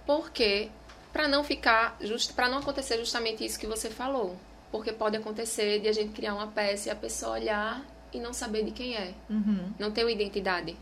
porque 0.07 0.71
para 1.17 1.27
não 1.27 1.43
ficar 1.43 1.97
just, 1.99 2.33
para 2.33 2.47
não 2.47 2.59
acontecer 2.59 2.95
justamente 2.99 3.43
isso 3.43 3.57
que 3.57 3.65
você 3.65 3.89
falou, 3.89 4.37
porque 4.71 4.93
pode 4.93 5.17
acontecer 5.17 5.79
de 5.79 5.87
a 5.87 5.91
gente 5.91 6.13
criar 6.13 6.35
uma 6.35 6.45
peça 6.45 6.89
e 6.89 6.91
a 6.91 6.95
pessoa 6.95 7.31
olhar 7.31 7.83
e 8.13 8.19
não 8.19 8.33
saber 8.33 8.63
de 8.63 8.69
quem 8.69 8.95
é, 8.95 9.15
uhum. 9.27 9.73
não 9.79 9.89
ter 9.89 10.03
uma 10.03 10.11
identidade, 10.11 10.77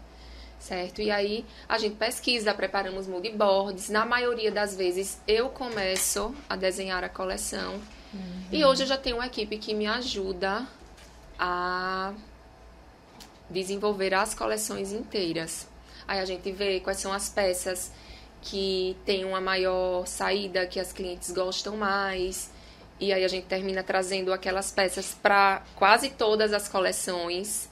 certo? 0.60 1.02
E 1.02 1.10
aí 1.10 1.46
a 1.70 1.78
gente 1.78 1.96
pesquisa, 1.96 2.54
preparamos 2.54 3.08
mood 3.08 3.30
boards. 3.30 3.90
Na 3.90 4.06
maioria 4.06 4.52
das 4.52 4.76
vezes 4.76 5.22
eu 5.26 5.48
começo 5.48 6.36
a 6.50 6.58
desenhar 6.58 7.02
a 7.02 7.08
coleção 7.08 7.76
uhum. 8.14 8.44
e 8.52 8.66
hoje 8.66 8.84
eu 8.84 8.88
já 8.88 8.98
tenho 8.98 9.16
uma 9.16 9.28
equipe 9.28 9.58
que 9.58 9.74
me 9.74 9.88
ajuda 9.88 10.68
a 11.40 12.14
desenvolver 13.50 14.14
as 14.14 14.36
coleções 14.36 14.92
inteiras. 14.92 15.66
Aí 16.06 16.20
a 16.20 16.26
gente 16.26 16.52
vê 16.52 16.82
quais 16.82 17.00
são 17.00 17.14
as 17.14 17.30
peças 17.30 17.90
que 18.46 18.96
tem 19.04 19.26
uma 19.26 19.42
maior 19.42 20.06
saída, 20.06 20.68
que 20.68 20.80
as 20.80 20.94
clientes 20.94 21.32
gostam 21.32 21.76
mais. 21.76 22.52
E 23.00 23.12
aí 23.12 23.26
a 23.26 23.28
gente 23.28 23.48
termina 23.48 23.84
trazendo 23.84 24.32
aquelas 24.32 24.72
peças 24.72 25.18
para 25.22 25.64
quase 25.76 26.12
todas 26.12 26.54
as 26.54 26.70
coleções. 26.70 27.68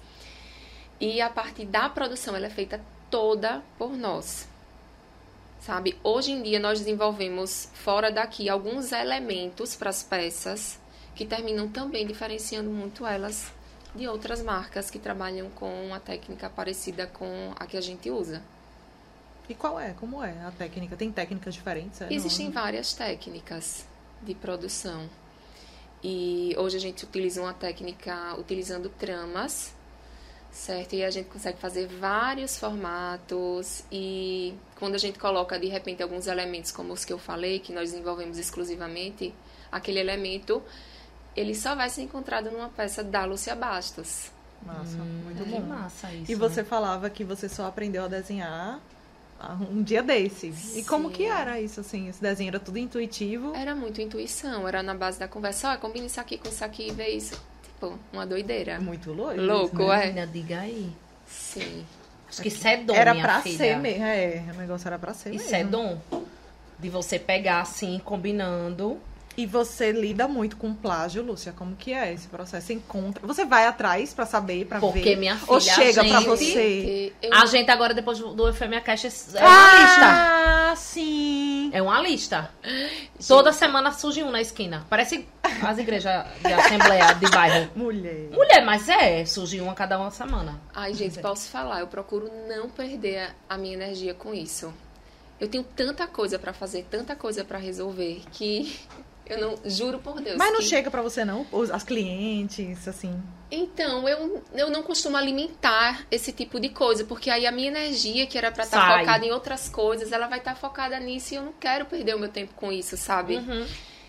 E 1.00 1.22
a 1.22 1.30
parte 1.30 1.64
da 1.64 1.88
produção 1.90 2.36
ela 2.36 2.48
é 2.48 2.50
feita 2.50 2.82
toda 3.10 3.62
por 3.78 3.96
nós. 3.96 4.48
Sabe? 5.60 5.96
Hoje 6.04 6.32
em 6.32 6.42
dia 6.42 6.60
nós 6.60 6.80
desenvolvemos 6.80 7.70
fora 7.76 8.12
daqui 8.12 8.50
alguns 8.50 8.92
elementos 8.92 9.76
para 9.76 9.92
as 9.92 10.02
peças 10.02 10.80
que 11.16 11.24
terminam 11.24 11.68
também 11.68 12.08
diferenciando 12.08 12.72
muito 12.72 13.06
elas 13.06 13.52
de 13.94 14.08
outras 14.08 14.42
marcas 14.42 14.90
que 14.90 14.98
trabalham 14.98 15.52
com 15.52 15.86
uma 15.86 16.00
técnica 16.00 16.50
parecida 16.50 17.06
com 17.06 17.54
a 17.56 17.68
que 17.68 17.78
a 17.78 17.82
gente 17.82 18.10
usa. 18.10 18.42
E 19.50 19.54
qual 19.54 19.80
é? 19.80 19.94
Como 19.94 20.24
é 20.24 20.46
a 20.46 20.52
técnica? 20.52 20.96
Tem 20.96 21.12
técnicas 21.12 21.54
diferentes? 21.54 22.02
É, 22.02 22.14
Existem 22.14 22.46
não? 22.46 22.54
várias 22.54 22.94
técnicas 22.94 23.86
de 24.22 24.34
produção. 24.34 25.10
E 26.04 26.54
hoje 26.58 26.78
a 26.78 26.80
gente 26.80 27.04
utiliza 27.06 27.42
uma 27.42 27.54
técnica 27.54 28.36
utilizando 28.38 28.90
tramas, 28.90 29.74
certo? 30.52 30.94
E 30.94 31.04
a 31.04 31.10
gente 31.10 31.30
consegue 31.30 31.58
fazer 31.58 31.88
vários 31.88 32.58
formatos 32.58 33.84
e 33.92 34.54
quando 34.78 34.96
a 34.96 34.98
gente 34.98 35.18
coloca 35.18 35.58
de 35.58 35.68
repente 35.68 36.04
alguns 36.04 36.28
elementos 36.28 36.72
como 36.72 36.94
os 36.94 37.06
que 37.06 37.14
eu 37.14 37.18
falei, 37.18 37.60
que 37.60 37.72
nós 37.74 37.92
desenvolvemos 37.92 38.38
exclusivamente, 38.38 39.34
aquele 39.72 40.00
elemento 40.00 40.62
ele 41.36 41.56
só 41.56 41.74
vai 41.74 41.90
ser 41.90 42.04
encontrado 42.04 42.52
numa 42.52 42.70
peça 42.70 43.04
da 43.04 43.26
Lúcia 43.26 43.56
Bastos. 43.56 44.30
Massa, 44.62 44.98
hum, 44.98 45.22
muito 45.26 45.42
é 45.42 45.46
bom. 45.46 45.62
massa 45.62 46.12
isso. 46.14 46.32
E 46.32 46.36
você 46.36 46.62
né? 46.62 46.68
falava 46.68 47.10
que 47.10 47.24
você 47.24 47.50
só 47.50 47.66
aprendeu 47.66 48.06
a 48.06 48.08
desenhar 48.08 48.80
um 49.72 49.84
dia 49.84 50.02
desse. 50.02 50.52
Sim. 50.54 50.80
E 50.80 50.84
como 50.84 51.10
que 51.10 51.26
era 51.26 51.60
isso, 51.60 51.80
assim? 51.80 52.08
Esse 52.08 52.22
desenho 52.22 52.50
era 52.50 52.60
tudo 52.60 52.78
intuitivo? 52.78 53.54
Era 53.56 53.76
muito 53.76 54.02
intuição, 54.02 54.68
era 54.68 54.82
na 54.82 54.94
base 54.94 55.20
da 55.20 55.28
conversa. 55.28 55.72
Ó, 55.72 55.76
oh, 55.76 55.78
combina 55.78 56.06
isso 56.06 56.20
aqui 56.20 56.38
com 56.38 56.48
isso 56.50 56.64
aqui 56.64 56.88
e 56.88 56.92
vê 56.92 57.10
isso. 57.10 57.40
Tipo, 57.64 57.98
uma 58.12 58.26
doideira. 58.26 58.80
Muito 58.80 59.12
louco. 59.12 59.40
Louco, 59.40 59.88
né? 59.88 60.20
é. 60.20 60.26
diga 60.26 60.60
aí. 60.62 60.92
Sim. 61.28 61.86
Acho 62.30 62.42
que 62.42 62.48
isso 62.48 62.68
é 62.68 62.78
dom, 62.78 62.96
Era 62.96 63.14
pra 63.14 63.42
filha. 63.42 63.58
ser 63.58 63.78
mesmo. 63.78 64.04
É, 64.04 64.44
o 64.54 64.58
negócio 64.58 64.88
era 64.88 64.98
pra 64.98 65.14
ser 65.14 65.36
Isso 65.36 65.52
mesmo. 65.52 65.56
é 65.56 65.64
dom. 65.64 66.02
De 66.80 66.90
você 66.90 67.20
pegar 67.20 67.62
assim, 67.62 68.02
combinando. 68.04 69.00
E 69.36 69.48
você 69.48 69.92
lida 69.92 70.28
muito 70.28 70.56
com 70.58 70.76
plágio, 70.76 71.24
Lúcia? 71.24 71.52
Como 71.58 71.76
que 71.76 71.92
é 71.92 72.14
esse 72.14 72.28
processo? 72.28 72.68
Você 72.68 72.74
encontra... 72.74 73.26
Você 73.26 73.44
vai 73.46 73.66
atrás 73.66 74.14
pra 74.14 74.28
saber, 74.28 74.66
pra 74.68 74.80
Porque, 74.80 75.00
ver? 75.02 75.16
minha 75.16 75.36
filha, 75.36 75.52
Ou 75.52 75.60
chega 75.60 76.02
a 76.02 76.06
pra 76.06 76.18
gente- 76.20 76.28
você? 76.30 77.14
Eu- 77.20 77.34
A 77.34 77.46
gente 77.48 77.72
agora, 77.72 77.96
depois 77.96 78.20
do 78.20 78.48
Efêmea 78.48 78.80
Caixa, 78.80 79.08
é 79.08 79.42
uma 79.44 79.80
lista. 79.82 80.06
Ah, 80.06 80.74
sim. 80.76 81.72
É 81.74 81.82
uma 81.82 82.00
lista. 82.00 82.52
Toda 83.28 83.52
semana 83.52 83.92
surge 83.92 84.22
um 84.22 84.30
na 84.30 84.40
esquina. 84.40 84.86
Parece 84.88 85.28
as 85.64 85.78
igrejas 85.80 86.26
de 86.40 86.54
assembleia 86.54 87.14
de 87.16 87.30
bairro. 87.32 87.72
Mulher. 87.76 88.30
Mulher, 88.32 88.64
mas 88.64 88.88
é, 88.88 89.26
surge 89.26 89.60
uma 89.60 89.72
a 89.72 89.76
cada 89.76 89.98
uma 89.98 90.12
semana. 90.12 90.62
Ai, 90.76 90.94
gente, 90.94 91.20
posso 91.20 91.50
falar, 91.50 91.80
eu 91.80 91.88
procuro 91.88 92.30
não 92.48 92.70
perder 92.70 93.18
a- 93.50 93.56
a 93.56 93.58
minha 93.58 93.74
energia 93.74 94.14
com 94.14 94.32
isso. 94.32 94.72
Eu 95.40 95.48
tenho 95.48 95.64
tanta 95.64 96.06
coisa 96.06 96.38
pra 96.38 96.54
fazer, 96.54 96.86
tanta 96.90 97.16
coisa 97.16 97.44
pra 97.44 97.58
resolver, 97.58 98.22
que 98.32 98.80
eu 99.26 99.40
não, 99.40 99.56
juro 99.66 100.00
por 100.00 100.20
Deus. 100.22 100.38
Mas 100.38 100.52
não 100.52 100.60
que- 100.60 100.66
chega 100.66 100.92
pra 100.92 101.02
você, 101.02 101.24
não? 101.26 101.46
As 101.72 101.84
clientes, 101.84 102.88
assim. 102.88 103.22
Então, 103.50 104.08
eu, 104.10 104.44
eu 104.54 104.70
não 104.72 104.82
costumo 104.84 105.16
alimentar 105.16 106.06
esse 106.10 106.32
tipo 106.32 106.60
de 106.60 106.70
coisa, 106.70 107.04
porque 107.06 107.30
aí 107.30 107.46
a 107.46 107.52
minha 107.52 107.68
energia, 107.68 108.26
que 108.26 108.38
era 108.38 108.52
pra 108.52 108.64
estar 108.64 108.82
Sai. 108.82 109.00
focada 109.02 109.26
em 109.26 109.32
outras 109.32 109.70
coisas, 109.70 110.12
ela 110.12 110.28
vai 110.28 110.40
estar 110.40 110.56
focada 110.56 111.00
nisso 111.00 111.34
e 111.34 111.38
eu 111.38 111.44
não 111.44 111.54
quero 111.54 111.86
perder 111.86 112.16
o 112.16 112.20
meu 112.20 112.30
tempo 112.30 112.54
com 112.56 112.72
isso, 112.72 112.98
sabe? 112.98 113.38
Uhum. 113.38 113.66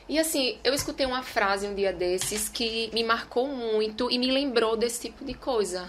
E 0.08 0.18
assim, 0.18 0.58
eu 0.64 0.74
escutei 0.74 1.06
uma 1.06 1.22
frase 1.22 1.66
um 1.66 1.74
dia 1.74 1.92
desses 1.92 2.48
que 2.48 2.90
me 2.92 3.02
marcou 3.04 3.46
muito 3.48 4.10
e 4.10 4.18
me 4.18 4.30
lembrou 4.30 4.76
desse 4.76 5.00
tipo 5.08 5.24
de 5.24 5.34
coisa. 5.34 5.88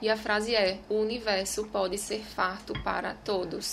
E 0.00 0.08
a 0.10 0.16
frase 0.16 0.52
é: 0.54 0.78
O 0.88 0.94
universo 0.96 1.64
pode 1.72 1.96
ser 1.98 2.20
farto 2.24 2.72
para 2.82 3.14
todos. 3.24 3.72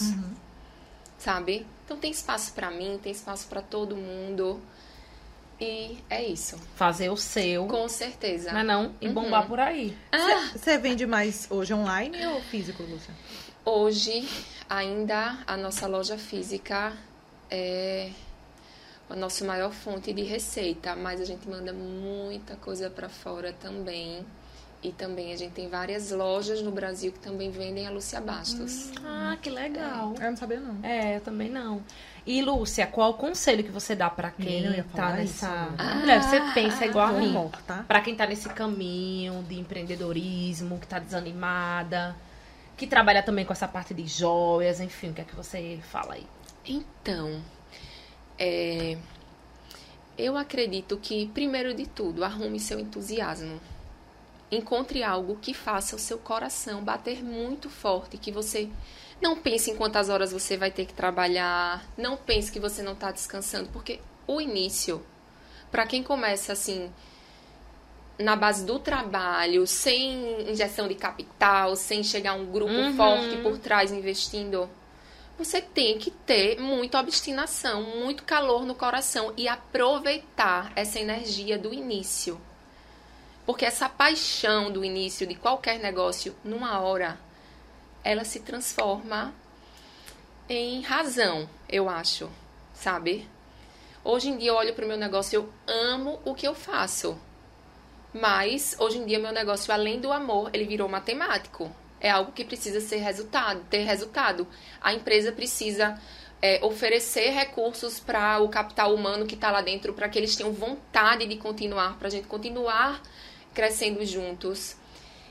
Sabe? 1.18 1.66
Então 1.86 1.98
tem 1.98 2.12
espaço 2.12 2.54
pra 2.54 2.70
mim, 2.72 3.00
tem 3.02 3.12
espaço 3.12 3.48
pra 3.48 3.62
todo 3.62 3.96
mundo. 3.96 4.62
E 5.60 5.98
é 6.10 6.24
isso. 6.24 6.58
Fazer 6.76 7.10
o 7.10 7.18
seu. 7.18 7.66
Com 7.66 7.90
certeza. 7.90 8.52
Não 8.52 8.60
é 8.60 8.64
não? 8.64 8.96
E 9.02 9.10
bombar 9.10 9.46
por 9.48 9.60
aí. 9.60 9.98
Você 10.54 10.78
vende 10.78 11.06
mais 11.06 11.48
hoje 11.50 11.74
online 11.74 12.26
ou 12.28 12.42
físico, 12.42 12.84
Lúcia? 12.84 13.14
Hoje, 13.66 14.28
ainda 14.70 15.40
a 15.46 15.58
nossa 15.58 15.86
loja 15.86 16.18
física 16.18 16.94
é 17.52 18.12
a 19.10 19.16
nossa 19.16 19.44
maior 19.44 19.72
fonte 19.72 20.14
de 20.14 20.24
receita, 20.24 20.96
mas 20.96 21.20
a 21.20 21.26
gente 21.26 21.50
manda 21.50 21.74
muita 21.74 22.56
coisa 22.56 22.90
para 22.90 23.10
fora 23.10 23.52
também. 23.52 24.26
E 24.82 24.94
também 24.94 25.34
a 25.34 25.36
gente 25.36 25.52
tem 25.52 25.68
várias 25.68 26.10
lojas 26.12 26.62
no 26.62 26.72
Brasil 26.72 27.12
que 27.12 27.20
também 27.20 27.52
vendem 27.52 27.86
a 27.86 27.90
Lúcia 27.90 28.22
Bastos. 28.22 28.92
Ah, 29.04 29.38
que 29.42 29.50
legal. 29.50 30.14
Eu 30.18 30.30
não 30.30 30.38
sabia, 30.38 30.60
não. 30.62 30.80
É, 30.88 31.18
eu 31.18 31.22
também 31.22 31.50
não. 31.50 31.84
E, 32.30 32.44
Lúcia, 32.44 32.86
qual 32.86 33.10
o 33.10 33.14
conselho 33.16 33.64
que 33.64 33.72
você 33.72 33.96
dá 33.96 34.08
pra 34.08 34.30
quem 34.30 34.84
tá 34.96 35.14
nessa. 35.14 35.24
isso. 35.24 35.46
Ah, 35.80 35.96
Mulher, 35.96 36.22
você 36.22 36.40
pensa 36.54 36.86
igual 36.86 37.08
a 37.08 37.12
mim. 37.14 37.32
morta. 37.32 37.84
Pra 37.88 38.02
quem 38.02 38.14
tá 38.16 38.28
nesse 38.28 38.48
caminho 38.50 39.42
de 39.50 39.60
empreendedorismo, 39.60 40.78
que 40.78 40.86
tá 40.86 41.00
desanimada, 41.00 42.16
que 42.78 42.86
trabalha 42.86 43.24
também 43.24 43.46
com 43.46 43.52
essa 43.52 43.68
parte 43.68 43.96
de 43.96 44.06
joias, 44.06 44.80
enfim, 44.80 45.10
o 45.10 45.14
que 45.16 45.22
é 45.22 45.24
que 45.24 45.36
você 45.36 45.80
fala 45.82 46.14
aí? 46.14 46.28
Então, 46.68 47.42
é, 48.38 48.96
eu 50.16 50.38
acredito 50.38 50.98
que, 50.98 51.26
primeiro 51.30 51.74
de 51.74 51.88
tudo, 51.88 52.24
arrume 52.24 52.60
seu 52.60 52.80
entusiasmo. 52.80 53.60
Encontre 54.52 55.02
algo 55.02 55.36
que 55.42 55.52
faça 55.52 55.96
o 55.96 56.00
seu 56.00 56.20
coração 56.20 56.84
bater 56.84 57.24
muito 57.24 57.72
forte, 57.72 58.20
que 58.20 58.32
você 58.32 58.70
não 59.22 59.36
pense 59.38 59.72
em 59.72 59.76
quantas 59.76 60.10
horas 60.10 60.32
você 60.32 60.56
vai 60.58 60.72
ter 60.72 60.86
que 60.86 60.94
trabalhar, 60.94 61.86
não 61.98 62.16
pense 62.18 62.52
que 62.52 62.60
você 62.60 62.82
não 62.82 62.94
está 62.94 63.12
descansando, 63.12 63.70
porque 63.70 64.00
o 64.28 64.40
início, 64.40 65.04
para 65.72 65.86
quem 65.86 66.02
começa 66.04 66.54
assim, 66.54 66.92
na 68.18 68.36
base 68.36 68.66
do 68.66 68.80
trabalho, 68.80 69.66
sem 69.66 70.52
injeção 70.52 70.88
de 70.88 70.96
capital, 70.96 71.76
sem 71.76 72.04
chegar 72.04 72.34
um 72.34 72.46
grupo 72.46 72.74
Uhum. 72.74 72.96
forte 72.96 73.38
por 73.38 73.58
trás 73.58 73.92
investindo, 73.92 74.70
você 75.38 75.62
tem 75.62 75.98
que 75.98 76.12
ter 76.12 76.60
muita 76.60 77.00
obstinação, 77.00 77.82
muito 77.82 78.24
calor 78.24 78.66
no 78.66 78.76
coração 78.76 79.34
e 79.38 79.48
aproveitar 79.48 80.72
essa 80.76 81.00
energia 81.00 81.58
do 81.58 81.74
início. 81.74 82.40
Porque 83.46 83.66
essa 83.66 83.88
paixão 83.88 84.70
do 84.70 84.84
início 84.84 85.26
de 85.26 85.36
qualquer 85.36 85.80
negócio, 85.80 86.36
numa 86.44 86.80
hora, 86.82 87.18
ela 88.04 88.24
se 88.24 88.40
transforma 88.40 89.34
em 90.48 90.82
razão, 90.82 91.48
eu 91.68 91.88
acho, 91.90 92.30
sabe? 92.74 93.28
Hoje 94.04 94.30
em 94.30 94.38
dia 94.38 94.50
eu 94.50 94.56
olho 94.56 94.74
para 94.74 94.86
o 94.86 94.88
meu 94.88 94.98
negócio, 94.98 95.36
eu 95.36 95.50
amo 95.68 96.20
o 96.26 96.34
que 96.34 96.48
eu 96.48 96.56
faço. 96.56 97.20
Mas 98.14 98.76
hoje 98.80 98.98
em 98.98 99.06
dia 99.06 99.20
meu 99.20 99.32
negócio, 99.32 99.72
além 99.72 100.00
do 100.00 100.12
amor, 100.12 100.50
ele 100.54 100.66
virou 100.66 100.90
matemático. 100.90 101.72
É 102.02 102.10
algo 102.10 102.32
que 102.32 102.46
precisa 102.46 102.80
ser 102.80 102.98
resultado, 102.98 103.64
ter 103.70 103.84
resultado. 103.84 104.48
A 104.82 104.94
empresa 104.94 105.32
precisa 105.32 106.02
é, 106.42 106.64
oferecer 106.64 107.30
recursos 107.32 108.00
para 108.00 108.40
o 108.40 108.50
capital 108.50 108.96
humano 108.96 109.28
que 109.28 109.36
está 109.36 109.52
lá 109.52 109.62
dentro, 109.62 109.94
para 109.94 110.08
que 110.08 110.18
eles 110.18 110.36
tenham 110.36 110.54
vontade 110.54 111.28
de 111.28 111.36
continuar, 111.36 111.98
para 112.00 112.08
a 112.08 112.12
gente 112.12 112.28
continuar 112.28 113.02
crescendo 113.54 114.04
juntos. 114.06 114.78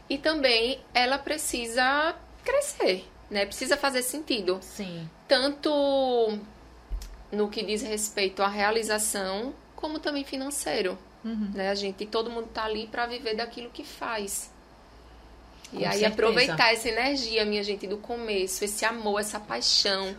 E 0.08 0.18
também 0.18 0.80
ela 0.94 1.18
precisa 1.18 2.14
crescer, 2.50 3.08
né? 3.30 3.44
Precisa 3.44 3.76
fazer 3.76 4.02
sentido 4.02 4.58
Sim. 4.62 5.08
tanto 5.26 6.38
no 7.30 7.48
que 7.48 7.62
diz 7.62 7.82
respeito 7.82 8.42
à 8.42 8.48
realização, 8.48 9.52
como 9.76 9.98
também 9.98 10.24
financeiro. 10.24 10.98
Né? 11.54 11.68
A 11.68 11.74
gente, 11.74 12.06
todo 12.06 12.30
mundo 12.30 12.48
tá 12.48 12.64
ali 12.64 12.86
para 12.86 13.06
viver 13.06 13.34
daquilo 13.34 13.70
que 13.70 13.84
faz. 13.84 14.50
E 15.72 15.78
Com 15.78 15.84
aí 15.84 15.90
certeza. 15.90 16.08
aproveitar 16.08 16.72
essa 16.72 16.88
energia, 16.88 17.44
minha 17.44 17.62
gente, 17.62 17.86
do 17.86 17.98
começo, 17.98 18.64
esse 18.64 18.84
amor, 18.84 19.20
essa 19.20 19.38
paixão. 19.38 20.16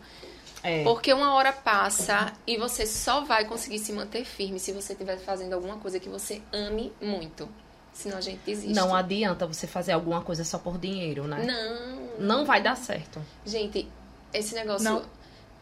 É. 0.62 0.84
Porque 0.84 1.12
uma 1.14 1.34
hora 1.34 1.52
passa 1.52 2.34
e 2.46 2.58
você 2.58 2.86
só 2.86 3.22
vai 3.22 3.46
conseguir 3.46 3.80
se 3.80 3.92
manter 3.94 4.26
firme 4.26 4.60
se 4.60 4.72
você 4.74 4.94
estiver 4.94 5.18
fazendo 5.18 5.54
alguma 5.54 5.78
coisa 5.78 6.00
que 6.00 6.10
você 6.10 6.42
ame 6.52 6.92
muito. 7.02 7.50
Senão 7.94 8.18
a 8.18 8.22
gente 8.22 8.42
desiste. 8.46 8.76
Não 8.76 8.94
adianta 8.94 9.48
você 9.48 9.66
fazer 9.66 9.94
alguma 9.94 10.22
coisa 10.22 10.44
só 10.44 10.60
por 10.60 10.78
dinheiro, 10.78 11.28
né? 11.28 11.44
Não. 11.44 11.99
Não 12.20 12.46
vai 12.46 12.62
dar 12.62 12.76
certo. 12.76 13.22
Gente, 13.46 13.88
esse 14.34 14.54
negócio. 14.56 14.84
Não. 14.84 15.04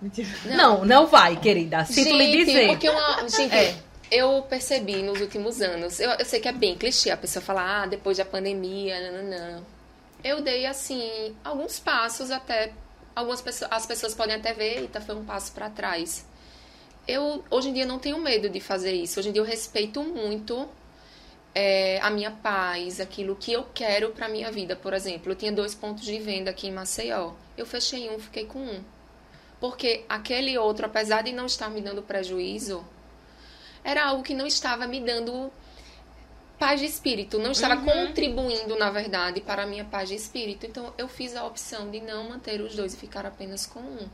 Mentira. 0.01 0.27
Não, 0.45 0.85
não 0.85 1.07
vai, 1.07 1.35
querida. 1.39 1.83
Sinto 1.85 2.15
lhe 2.15 2.25
Gente, 2.31 2.45
dizer. 2.45 2.67
Porque 2.67 2.89
uma, 2.89 3.27
gente, 3.29 3.55
É. 3.55 3.75
eu 4.11 4.43
percebi 4.43 5.01
nos 5.01 5.19
últimos 5.21 5.61
anos, 5.61 5.99
eu, 5.99 6.11
eu 6.11 6.25
sei 6.25 6.39
que 6.39 6.47
é 6.47 6.51
bem 6.51 6.77
clichê 6.77 7.09
a 7.09 7.17
pessoa 7.17 7.41
falar, 7.43 7.83
ah, 7.83 7.85
depois 7.87 8.17
da 8.17 8.25
pandemia, 8.25 8.95
não. 9.23 9.65
Eu 10.23 10.41
dei, 10.41 10.65
assim, 10.65 11.35
alguns 11.43 11.79
passos 11.79 12.31
até. 12.31 12.73
Algumas 13.15 13.41
pessoas, 13.41 13.71
as 13.71 13.85
pessoas 13.85 14.13
podem 14.13 14.35
até 14.35 14.53
ver, 14.53 14.81
eita, 14.81 15.01
foi 15.01 15.15
um 15.15 15.25
passo 15.25 15.51
para 15.51 15.69
trás. 15.69 16.23
Eu, 17.07 17.43
hoje 17.49 17.69
em 17.69 17.73
dia, 17.73 17.85
não 17.85 17.97
tenho 17.97 18.19
medo 18.19 18.49
de 18.49 18.59
fazer 18.59 18.91
isso. 18.91 19.19
Hoje 19.19 19.29
em 19.29 19.31
dia, 19.31 19.41
eu 19.41 19.45
respeito 19.45 20.03
muito 20.03 20.67
é, 21.59 21.99
a 22.03 22.11
minha 22.11 22.29
paz, 22.29 22.99
aquilo 22.99 23.35
que 23.35 23.51
eu 23.51 23.65
quero 23.73 24.11
para 24.11 24.29
minha 24.29 24.51
vida. 24.51 24.75
Por 24.75 24.93
exemplo, 24.93 25.31
eu 25.31 25.35
tinha 25.35 25.51
dois 25.51 25.73
pontos 25.73 26.03
de 26.03 26.19
venda 26.19 26.51
aqui 26.51 26.67
em 26.67 26.71
Maceió. 26.71 27.33
Eu 27.57 27.65
fechei 27.65 28.07
um, 28.11 28.19
fiquei 28.19 28.45
com 28.45 28.59
um. 28.59 28.83
Porque 29.59 30.05
aquele 30.07 30.55
outro, 30.55 30.85
apesar 30.85 31.23
de 31.23 31.31
não 31.31 31.47
estar 31.47 31.67
me 31.71 31.81
dando 31.81 32.03
prejuízo, 32.03 32.85
era 33.83 34.05
algo 34.05 34.21
que 34.21 34.35
não 34.35 34.45
estava 34.45 34.85
me 34.85 34.99
dando 34.99 35.51
paz 36.59 36.79
de 36.79 36.85
espírito, 36.85 37.39
não 37.39 37.53
estava 37.53 37.81
contribuindo, 37.81 38.77
na 38.77 38.91
verdade, 38.91 39.41
para 39.41 39.63
a 39.63 39.65
minha 39.65 39.83
paz 39.83 40.09
de 40.09 40.15
espírito. 40.15 40.67
Então, 40.67 40.93
eu 40.95 41.07
fiz 41.07 41.35
a 41.35 41.43
opção 41.43 41.89
de 41.89 41.99
não 41.99 42.29
manter 42.29 42.61
os 42.61 42.75
dois 42.75 42.93
e 42.93 42.97
ficar 42.97 43.25
apenas 43.25 43.65
com 43.65 43.79
um. 43.79 44.07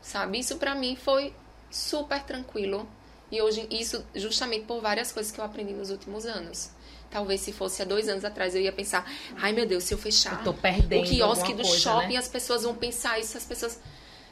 Sabe? 0.00 0.38
Isso 0.38 0.56
para 0.56 0.74
mim 0.74 0.96
foi 0.96 1.34
super 1.70 2.22
tranquilo. 2.22 2.88
E 3.32 3.40
hoje, 3.40 3.66
isso 3.70 4.04
justamente 4.14 4.66
por 4.66 4.80
várias 4.82 5.10
coisas 5.10 5.32
que 5.32 5.40
eu 5.40 5.44
aprendi 5.44 5.72
nos 5.72 5.90
últimos 5.90 6.26
anos. 6.26 6.70
Talvez 7.10 7.40
se 7.40 7.52
fosse 7.52 7.80
há 7.80 7.84
dois 7.84 8.08
anos 8.08 8.24
atrás, 8.24 8.54
eu 8.54 8.60
ia 8.60 8.72
pensar, 8.72 9.10
ai 9.38 9.52
meu 9.52 9.66
Deus, 9.66 9.84
se 9.84 9.94
eu 9.94 9.98
fechar 9.98 10.42
Eu 10.44 10.52
o 10.52 11.02
quiosque 11.04 11.54
do 11.54 11.62
coisa, 11.62 11.78
shopping, 11.78 12.12
né? 12.12 12.16
as 12.18 12.28
pessoas 12.28 12.62
vão 12.62 12.74
pensar 12.74 13.18
isso, 13.18 13.36
as 13.36 13.44
pessoas. 13.44 13.80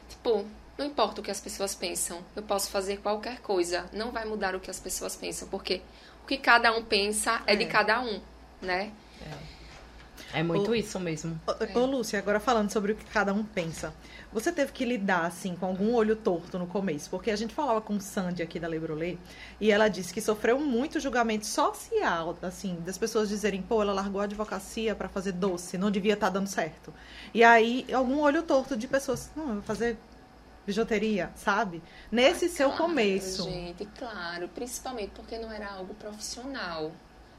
Tipo, 0.09 0.45
não 0.77 0.87
importa 0.87 1.21
o 1.21 1.25
que 1.25 1.31
as 1.31 1.41
pessoas 1.41 1.75
pensam, 1.75 2.23
eu 2.37 2.43
posso 2.43 2.71
fazer 2.71 2.99
qualquer 2.99 3.41
coisa, 3.41 3.89
não 3.93 4.11
vai 4.11 4.25
mudar 4.27 4.55
o 4.55 4.61
que 4.61 4.71
as 4.71 4.79
pessoas 4.79 5.17
pensam, 5.17 5.49
porque 5.49 5.81
o 6.23 6.27
que 6.27 6.37
cada 6.37 6.71
um 6.77 6.85
pensa 6.85 7.43
é, 7.47 7.57
de 7.57 7.65
É. 7.65 7.67
cada 7.67 8.01
um, 8.03 8.21
né? 8.61 8.93
É 9.21 9.60
muito 10.43 10.75
isso 10.75 10.99
mesmo. 11.01 11.41
Ô, 11.75 11.79
ô, 11.81 11.87
Lúcia, 11.87 12.19
agora 12.19 12.39
falando 12.39 12.71
sobre 12.71 12.93
o 12.93 12.95
que 12.95 13.05
cada 13.05 13.33
um 13.33 13.45
pensa. 13.45 13.93
Você 14.33 14.53
teve 14.53 14.71
que 14.71 14.85
lidar, 14.85 15.27
assim, 15.27 15.57
com 15.57 15.67
algum 15.67 15.93
olho 15.95 16.15
torto 16.15 16.59
no 16.59 16.67
começo? 16.67 17.11
Porque 17.11 17.31
a 17.31 17.37
gente 17.37 17.53
falava 17.53 17.81
com 17.81 17.99
Sandy 17.99 18.43
aqui 18.43 18.61
da 18.61 18.69
Lebrolê 18.69 19.19
e 19.61 19.73
ela 19.73 19.89
disse 19.89 20.15
que 20.15 20.21
sofreu 20.21 20.61
muito 20.61 21.01
julgamento 21.01 21.47
social, 21.47 22.39
assim, 22.43 22.77
das 22.85 22.97
pessoas 22.97 23.29
dizerem, 23.29 23.61
pô, 23.61 23.83
ela 23.83 23.93
largou 23.93 24.21
a 24.21 24.25
advocacia 24.25 24.95
para 24.95 25.09
fazer 25.09 25.33
doce, 25.33 25.77
não 25.77 25.91
devia 25.91 26.15
estar 26.15 26.29
tá 26.29 26.35
dando 26.35 26.47
certo. 26.47 26.95
E 27.35 27.43
aí, 27.43 27.85
algum 27.93 28.21
olho 28.21 28.43
torto 28.45 28.77
de 28.77 28.87
pessoas, 28.87 29.31
não, 29.35 29.49
eu 29.49 29.55
vou 29.55 29.63
fazer 29.63 29.99
bijuteria, 30.65 31.33
sabe? 31.35 31.83
Nesse 32.13 32.49
seu 32.49 32.69
claro, 32.69 32.85
começo. 32.85 33.45
Gente, 33.45 33.85
claro, 33.99 34.49
principalmente 34.49 35.11
porque 35.11 35.39
não 35.39 35.51
era 35.51 35.69
algo 35.69 35.95
profissional. 35.95 36.93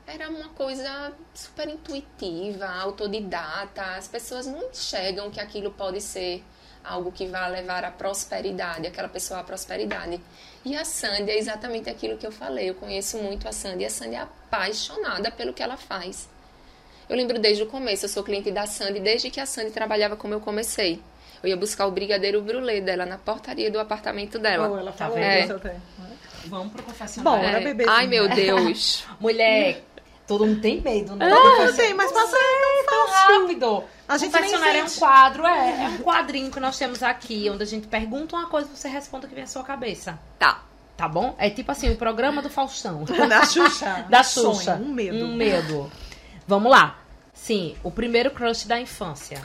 Era 0.08 0.30
uma 0.30 0.50
coisa 0.50 1.14
super 1.34 1.70
intuitiva, 1.70 2.66
autodidata. 2.68 3.82
As 3.98 4.08
pessoas 4.08 4.46
não 4.46 4.70
enxergam 4.70 5.30
que 5.32 5.40
aquilo 5.40 5.72
pode 5.72 6.02
ser 6.02 6.44
algo 6.84 7.12
que 7.12 7.28
vai 7.28 7.50
levar 7.52 7.84
à 7.86 7.92
prosperidade, 7.92 8.88
aquela 8.88 9.08
pessoa 9.08 9.40
à 9.40 9.44
prosperidade. 9.44 10.20
E 10.66 10.76
a 10.76 10.84
Sandy 10.84 11.30
é 11.32 11.38
exatamente 11.38 11.90
aquilo 11.90 12.18
que 12.18 12.26
eu 12.26 12.32
falei. 12.32 12.70
Eu 12.70 12.76
conheço 12.76 13.18
muito 13.20 13.48
a 13.48 13.52
Sandy 13.52 13.84
e 13.84 13.86
a 13.86 13.90
Sandy 13.90 14.16
é 14.16 14.20
apaixonada 14.22 15.32
pelo 15.32 15.54
que 15.54 15.62
ela 15.64 15.78
faz. 15.78 16.28
Eu 17.08 17.16
lembro 17.16 17.40
desde 17.40 17.64
o 17.64 17.68
começo, 17.68 18.06
eu 18.06 18.10
sou 18.10 18.24
cliente 18.24 18.52
da 18.52 18.66
Sandy 18.66 19.00
desde 19.00 19.30
que 19.30 19.40
a 19.40 19.46
Sandy 19.46 19.72
trabalhava 19.72 20.16
como 20.16 20.34
eu 20.34 20.40
comecei. 20.42 21.02
Eu 21.44 21.50
ia 21.50 21.58
buscar 21.58 21.86
o 21.88 21.92
brigadeiro 21.92 22.42
brulê 22.42 22.82
dela 22.82 23.06
na 23.06 23.18
portaria 23.18 23.70
do 23.72 23.80
apartamento 23.80 24.38
dela. 24.40 24.70
Oh, 24.70 24.78
ela 24.78 24.92
falou 24.92 25.18
É. 25.18 25.44
isso 25.44 25.54
até. 25.54 25.76
Vamos 26.46 26.74
pro 26.74 26.84
confessionário. 26.84 27.40
Bom, 27.42 27.48
era 27.48 27.60
É. 27.60 27.64
bebezinho. 27.64 27.96
Ai, 27.96 28.08
meu 28.08 28.28
Deus. 28.30 29.04
Mulher, 29.20 29.84
todo 30.32 30.46
mundo 30.46 30.62
tem 30.62 30.80
medo, 30.80 31.14
né? 31.14 31.30
Eu 31.30 31.74
sei, 31.74 31.94
mas 31.94 32.10
passa 32.10 32.38
aí 32.38 32.86
tão 32.86 33.08
fácil. 33.08 33.42
rápido. 33.42 33.84
A 34.08 34.18
gente 34.18 34.32
nem 34.32 34.42
Confessionário 34.42 34.80
é 34.80 34.84
um 34.86 34.90
quadro, 34.90 35.46
é, 35.46 35.84
é 35.84 35.88
um 35.90 35.98
quadrinho 35.98 36.50
que 36.50 36.60
nós 36.60 36.78
temos 36.78 37.04
aqui, 37.04 37.50
onde 37.50 37.64
a 37.64 37.66
gente 37.66 37.88
pergunta 37.88 38.38
uma 38.38 38.46
coisa 38.48 38.70
e 38.72 38.78
você 38.78 38.88
responde 38.88 39.26
o 39.26 39.30
que 39.30 39.36
vem 39.36 39.44
à 39.44 39.48
sua 39.48 39.64
cabeça. 39.64 40.18
Tá. 40.40 40.64
Tá 40.96 41.08
bom? 41.08 41.36
É 41.38 41.50
tipo 41.50 41.70
assim, 41.70 41.90
o 41.90 41.98
programa 41.98 42.42
do 42.42 42.50
Faustão. 42.50 43.04
Da 43.28 43.46
Xuxa. 43.46 44.06
Da 44.10 44.22
Um 44.22 44.24
sonho, 44.24 44.56
Xuxa. 44.56 44.76
Um 44.76 44.94
medo. 44.94 45.18
Um 45.18 45.36
medo. 45.36 45.92
Vamos 46.48 46.72
lá. 46.72 47.00
Sim, 47.34 47.76
o 47.84 47.92
primeiro 47.92 48.32
crush 48.32 48.66
da 48.66 48.80
infância. 48.80 49.42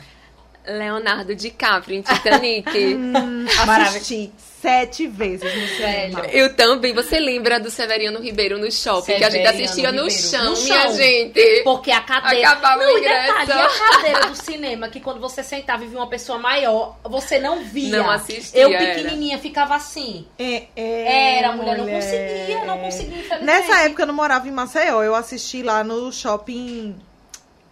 Leonardo 0.67 1.33
DiCaprio 1.35 1.97
em 1.97 2.01
Titanic. 2.01 2.69
Assisti 3.87 4.31
sete 4.61 5.07
vezes 5.07 5.43
no 5.55 5.67
cinema. 5.67 6.25
Eu 6.27 6.53
também. 6.55 6.93
Você 6.93 7.19
lembra 7.19 7.59
do 7.59 7.69
Severiano 7.69 8.19
Ribeiro 8.19 8.57
no 8.57 8.71
shopping? 8.71 9.15
que 9.17 9.23
a 9.23 9.29
gente 9.29 9.43
Severiano 9.45 9.63
assistia 9.63 9.91
no 9.91 10.03
Ribeiro. 10.07 10.21
chão, 10.21 10.43
No 10.55 10.61
minha 10.61 10.81
chão. 10.81 10.95
gente. 10.95 11.61
Porque 11.63 11.91
a 11.91 12.01
cadeira. 12.01 12.49
Acabava 12.49 12.83
não, 12.83 12.93
o 12.93 12.97
e 12.97 13.01
detalhe, 13.01 13.51
a 13.51 13.69
cadeira 13.91 14.25
do 14.27 14.35
cinema, 14.35 14.89
que 14.89 14.99
quando 14.99 15.19
você 15.19 15.43
sentava 15.43 15.83
e 15.83 15.87
via 15.87 15.99
uma 15.99 16.07
pessoa 16.07 16.37
maior, 16.39 16.97
você 17.03 17.39
não 17.39 17.63
via. 17.63 17.97
Não 17.97 18.09
assistia, 18.09 18.59
Eu, 18.61 18.71
era. 18.73 18.95
pequenininha, 18.95 19.37
ficava 19.37 19.75
assim. 19.75 20.25
É, 20.39 20.63
é, 20.75 21.37
Era, 21.37 21.49
a 21.49 21.51
mulher 21.55 21.77
não 21.77 21.87
conseguia, 21.87 22.65
não 22.65 22.77
conseguia. 22.79 23.39
Nessa 23.41 23.81
época 23.83 24.03
eu 24.03 24.07
não 24.07 24.13
morava 24.15 24.47
em 24.47 24.51
Maceió, 24.51 25.03
eu 25.03 25.15
assisti 25.15 25.61
lá 25.63 25.83
no 25.83 26.11
shopping 26.11 26.95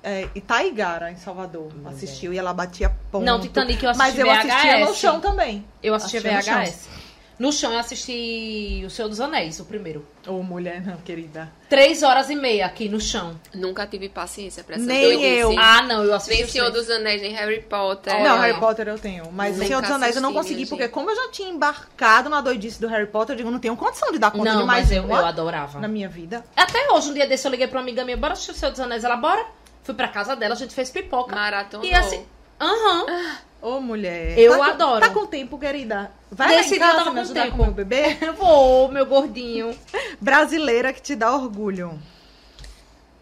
é, 0.06 0.30
Itaigara, 0.36 1.12
em 1.12 1.15
Salvador. 1.18 1.72
Assisti, 1.88 2.28
eu 2.28 2.34
ia 2.34 2.44
lá, 2.44 2.54
batia 2.54 2.89
ponto. 3.12 3.26
Não, 3.26 3.39
Titanic 3.41 3.84
eu 3.84 3.89
assisti 3.89 4.08
Mas 4.08 4.20
eu 4.20 4.30
assistia 4.30 4.80
no 4.80 4.86
VHS. 4.86 4.98
chão 4.98 5.20
também. 5.20 5.65
Eu 5.82 5.96
assisti 5.96 6.18
Assistia 6.18 6.56
no 6.56 6.63
VHS. 6.63 6.89
No 7.38 7.52
chão 7.52 7.74
eu 7.74 7.80
assisti 7.80 8.84
O 8.86 8.89
Senhor 8.89 9.10
dos 9.10 9.20
Anéis, 9.20 9.60
o 9.60 9.65
primeiro. 9.65 10.08
Ô, 10.26 10.41
mulher, 10.41 10.82
não, 10.86 10.96
querida. 10.98 11.52
Três 11.68 12.02
horas 12.04 12.30
e 12.30 12.36
meia 12.36 12.65
aqui 12.65 12.88
no 12.88 13.02
chão. 13.02 13.38
Nunca 13.54 13.86
tive 13.88 14.08
paciência 14.08 14.63
pra 14.63 14.76
essa 14.76 14.86
Nem 14.86 15.22
eu. 15.22 15.54
Ah, 15.60 15.82
não, 15.82 16.04
eu 16.04 16.13
assisti. 16.13 16.41
Nem 16.44 16.48
Senhor 16.50 16.70
dos 16.70 16.89
Anéis, 16.89 17.22
nem 17.22 17.34
Harry 17.34 17.62
Potter. 17.62 18.13
Não, 18.24 18.39
Harry 18.39 18.58
Potter 18.60 18.88
eu 18.88 18.98
tenho. 19.00 19.30
Mas 19.34 19.56
Nunca 19.56 19.68
Senhor 19.68 19.82
dos 19.82 19.91
Anéis 19.91 20.15
eu 20.15 20.22
não 20.22 20.30
assisti, 20.30 20.48
consegui, 20.54 20.65
porque 20.70 20.84
gente. 20.84 20.94
como 20.94 21.10
eu 21.10 21.15
já 21.15 21.30
tinha 21.32 21.50
embarcado 21.50 22.30
na 22.30 22.39
doidice 22.41 22.80
do 22.80 22.88
Harry 22.88 23.08
Potter, 23.08 23.34
eu 23.34 23.38
digo, 23.38 23.52
não 23.52 23.60
tenho 23.60 23.76
condição 23.76 24.12
de 24.12 24.20
dar 24.20 24.32
conta 24.32 24.54
Não, 24.54 24.62
de 24.62 24.68
mais 24.68 24.84
mas 24.84 24.91
eu, 24.98 25.04
uma 25.04 25.20
eu 25.20 25.26
adorava. 25.26 25.80
na 25.80 25.88
minha 25.89 26.08
vida. 26.08 26.46
Até 26.56 26.89
hoje, 26.91 27.10
um 27.10 27.13
dia 27.13 27.28
desse, 27.28 27.46
eu 27.46 27.52
liguei 27.52 27.68
pra 27.68 27.80
uma 27.80 27.84
amiga 27.84 28.06
minha, 28.06 28.15
bora 28.15 28.32
assistir 28.34 28.52
o 28.52 28.56
Senhor 28.56 28.72
dos 28.72 28.80
Anéis. 28.80 29.04
Ela, 29.04 29.18
bora. 29.18 29.46
Fui 29.86 29.93
pra 29.95 30.10
casa 30.10 30.36
dela, 30.36 30.54
a 30.54 30.58
gente 30.58 30.74
fez 30.76 30.89
pipoca. 30.89 31.34
Maratonou. 31.34 31.86
E 31.86 31.93
assim, 31.93 32.26
aham. 32.60 33.38
Ô, 33.62 33.80
mulher. 33.80 34.38
Eu 34.38 34.52
tá 34.52 34.58
com- 34.58 34.63
adoro. 34.63 35.00
tá 35.08 35.13
com 35.13 35.26
tempo, 35.26 35.58
querida. 35.58 36.12
Vai 36.30 36.50
lá 36.50 36.58
Nesse 36.58 36.76
em 36.76 36.80
casa 36.80 37.06
me 37.06 37.12
com 37.15 37.19
ajudar 37.21 37.43
tempo. 37.43 37.56
com 37.58 37.63
o 37.63 37.65
meu 37.67 37.74
bebê. 37.76 38.15
Vou, 38.38 38.88
meu 38.91 39.06
gordinho. 39.06 39.78
Brasileira 40.19 40.91
que 40.91 41.02
te 41.02 41.15
dá 41.15 41.34
orgulho. 41.34 41.98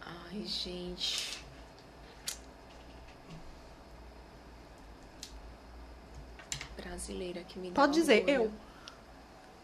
Ai, 0.01 0.43
gente. 0.45 1.33
Brasileira 6.77 7.41
que 7.43 7.59
me 7.59 7.69
dá 7.69 7.75
Pode 7.75 7.93
dizer, 7.93 8.19
orgulho. 8.29 8.35
eu. 8.35 8.51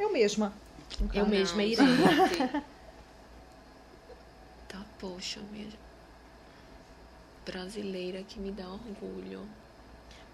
Eu 0.08 0.14
mesma. 0.14 0.54
Eu 1.14 1.26
mesma 1.26 1.64
irei. 1.64 1.76
gente. 1.88 2.64
Tá, 4.70 4.78
poxa, 5.00 5.40
minha... 5.52 5.68
Brasileira 7.52 8.24
que 8.24 8.40
me 8.40 8.52
dá 8.52 8.68
orgulho. 8.68 9.42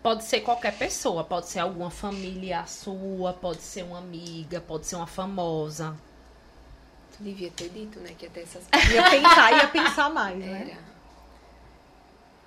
Pode 0.02 0.24
ser 0.24 0.42
qualquer 0.42 0.78
pessoa, 0.78 1.24
pode 1.24 1.48
ser 1.48 1.60
alguma 1.60 1.90
família 1.90 2.66
sua, 2.68 3.34
pode 3.34 3.62
ser 3.62 3.84
uma 3.84 3.98
amiga, 3.98 4.62
pode 4.62 4.86
ser 4.86 4.96
uma 4.98 5.08
famosa. 5.08 5.96
Tu 7.18 7.24
devia 7.24 7.50
ter 7.50 7.70
dito, 7.70 8.00
né, 8.00 8.12
que 8.18 8.28
até 8.28 8.42
essas... 8.42 8.64
Ia 8.94 9.10
pensar, 9.10 9.52
ia 9.58 9.68
pensar 9.68 10.10
mais, 10.10 10.38
né? 10.38 10.62
Era. 10.70 10.96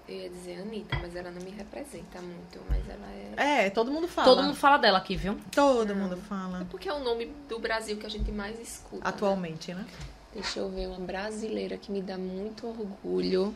Eu 0.08 0.22
ia 0.22 0.30
dizer 0.30 0.60
Anitta, 0.60 0.98
mas 1.00 1.14
ela 1.16 1.30
não 1.30 1.42
me 1.42 1.50
representa 1.50 2.20
muito, 2.22 2.60
mas 2.68 2.82
ela 2.88 3.06
é... 3.36 3.66
É, 3.66 3.70
todo 3.70 3.90
mundo 3.90 4.06
fala. 4.08 4.26
Todo 4.26 4.42
mundo 4.42 4.54
fala 4.54 4.78
dela 4.78 4.98
aqui, 4.98 5.16
viu? 5.16 5.38
Todo 5.50 5.94
mundo 5.94 6.16
fala. 6.16 6.66
Porque 6.70 6.88
é 6.88 6.92
o 6.94 7.00
nome 7.00 7.26
do 7.48 7.58
Brasil 7.58 7.96
que 7.98 8.06
a 8.06 8.08
gente 8.08 8.30
mais 8.30 8.58
escuta. 8.60 9.04
né? 9.04 9.10
Atualmente, 9.10 9.74
né? 9.74 9.84
Deixa 10.32 10.60
eu 10.60 10.70
ver 10.70 10.86
uma 10.86 11.00
brasileira 11.00 11.76
que 11.76 11.90
me 11.90 12.00
dá 12.00 12.16
muito 12.16 12.66
orgulho. 12.68 13.54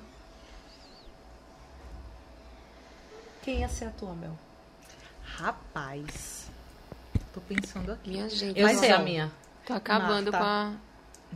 Quem 3.42 3.60
ia 3.60 3.68
ser 3.68 3.86
a 3.86 3.90
tua, 3.90 4.14
Mel? 4.14 4.36
Rapaz. 5.24 6.50
Tô 7.32 7.40
pensando 7.40 7.92
aqui. 7.92 8.10
Minha 8.10 8.28
gente, 8.28 8.58
Eu 8.58 8.66
Mas 8.66 8.78
sei 8.78 8.92
a 8.92 8.98
minha. 8.98 9.32
tô 9.66 9.72
acabando 9.72 10.30
Marta. 10.30 10.38
com 10.38 10.44
a, 10.44 10.72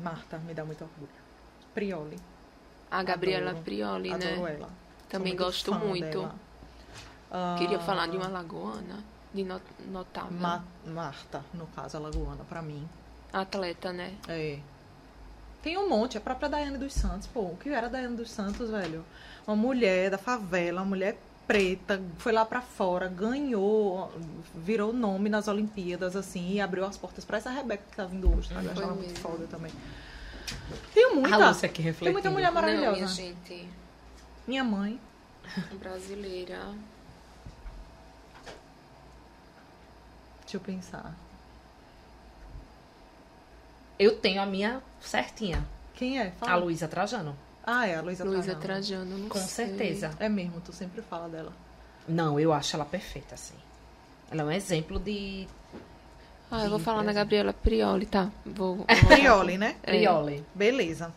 Marta 0.03 0.39
me 0.39 0.55
dá 0.55 0.65
muito 0.65 0.83
orgulho. 0.85 1.09
Prioli. 1.75 2.19
a 2.91 3.03
Gabriela 3.03 3.51
Adoro. 3.51 3.65
Prioli, 3.65 4.13
Adoro 4.13 4.43
né? 4.43 4.55
ela. 4.55 4.69
Também 5.09 5.37
Sou 5.37 5.45
gosto 5.47 5.75
muito. 5.75 6.05
dela. 6.21 6.35
Ah, 7.31 7.57
Queria 7.59 7.79
falar 7.81 8.07
de 8.09 8.17
uma 8.17 8.29
lagoana, 8.29 9.03
de 9.35 9.43
no- 9.43 9.61
notável. 9.91 10.31
Ma- 10.39 10.65
Marta, 10.87 11.45
no 11.53 11.67
caso, 11.69 11.97
a 11.97 12.01
Lagoana, 12.01 12.45
pra 12.45 12.63
mim. 12.63 12.89
Atleta, 13.33 13.93
né? 13.93 14.15
É. 14.29 14.61
Tem 15.63 15.77
um 15.77 15.89
monte, 15.89 16.17
a 16.17 16.21
própria 16.21 16.49
Daiane 16.49 16.79
dos 16.79 16.93
Santos. 16.95 17.27
Pô, 17.27 17.41
o 17.41 17.57
que 17.57 17.69
era 17.71 17.89
a 17.89 17.91
Daiane 17.91 18.17
dos 18.17 18.31
Santos, 18.31 18.71
velho? 18.71 19.05
Uma 19.47 19.57
mulher 19.57 20.11
da 20.11 20.19
favela, 20.19 20.81
uma 20.83 20.87
mulher 20.89 21.19
preta, 21.47 22.03
foi 22.19 22.33
lá 22.33 22.45
pra 22.45 22.61
fora, 22.61 23.09
ganhou, 23.09 24.13
virou 24.55 24.93
nome 24.93 25.29
nas 25.29 25.47
Olimpíadas, 25.49 26.17
assim, 26.17 26.53
e 26.53 26.61
abriu 26.61 26.85
as 26.85 26.97
portas 26.97 27.25
pra 27.25 27.39
essa 27.39 27.51
Rebeca 27.51 27.85
que 27.91 27.97
tá 27.97 28.05
vindo 28.05 28.29
hoje, 28.37 28.49
sabe? 28.53 28.67
Eu 28.67 28.73
ela 28.73 28.87
muito 28.95 29.01
mesmo. 29.09 29.17
foda 29.19 29.47
também. 29.47 29.73
Tem 30.95 31.15
muita. 31.15 31.55
Tem 32.01 32.13
muita 32.13 32.31
mulher 32.31 32.47
Não, 32.49 32.55
maravilhosa. 32.55 32.93
minha 32.97 33.07
gente, 33.09 33.69
Minha 34.47 34.65
mãe. 34.65 35.01
brasileira. 35.79 36.61
Deixa 40.43 40.57
eu 40.57 40.61
pensar. 40.61 41.15
Eu 43.99 44.19
tenho 44.19 44.41
a 44.43 44.47
minha 44.47 44.83
certinha. 45.01 45.67
Quem 45.95 46.21
é? 46.21 46.31
Fala. 46.33 46.53
A 46.53 46.57
Luísa 46.57 46.87
Trajano. 46.87 47.37
Ah, 47.67 47.87
é 47.87 47.97
a 47.97 48.01
Luísa 48.01 48.25
Luísa 48.25 48.55
Trajano. 48.55 49.05
Trajano, 49.07 49.19
não 49.19 49.29
Com 49.29 49.39
sei. 49.41 49.67
certeza. 49.67 50.11
É 50.21 50.29
mesmo, 50.29 50.61
tu 50.61 50.73
sempre 50.73 51.03
fala 51.03 51.29
dela. 51.29 51.53
Não, 52.09 52.39
eu 52.39 52.53
acho 52.53 52.77
ela 52.77 52.85
perfeita, 52.85 53.35
assim. 53.35 53.55
Ela 54.31 54.43
é 54.43 54.45
um 54.45 54.51
exemplo 54.53 54.99
de 55.01 55.49
Ah, 56.51 56.63
eu 56.65 56.71
vou 56.71 56.79
falar 56.79 57.03
na. 57.03 57.13
Gabriela 57.13 57.53
Prioli, 57.53 58.07
tá? 58.07 58.31
Vou, 58.45 58.77
vou 58.77 58.87
Prioli, 59.11 59.59
né? 59.59 59.77
É. 59.83 59.91
Prioli. 59.99 60.45
Beleza. 60.55 61.13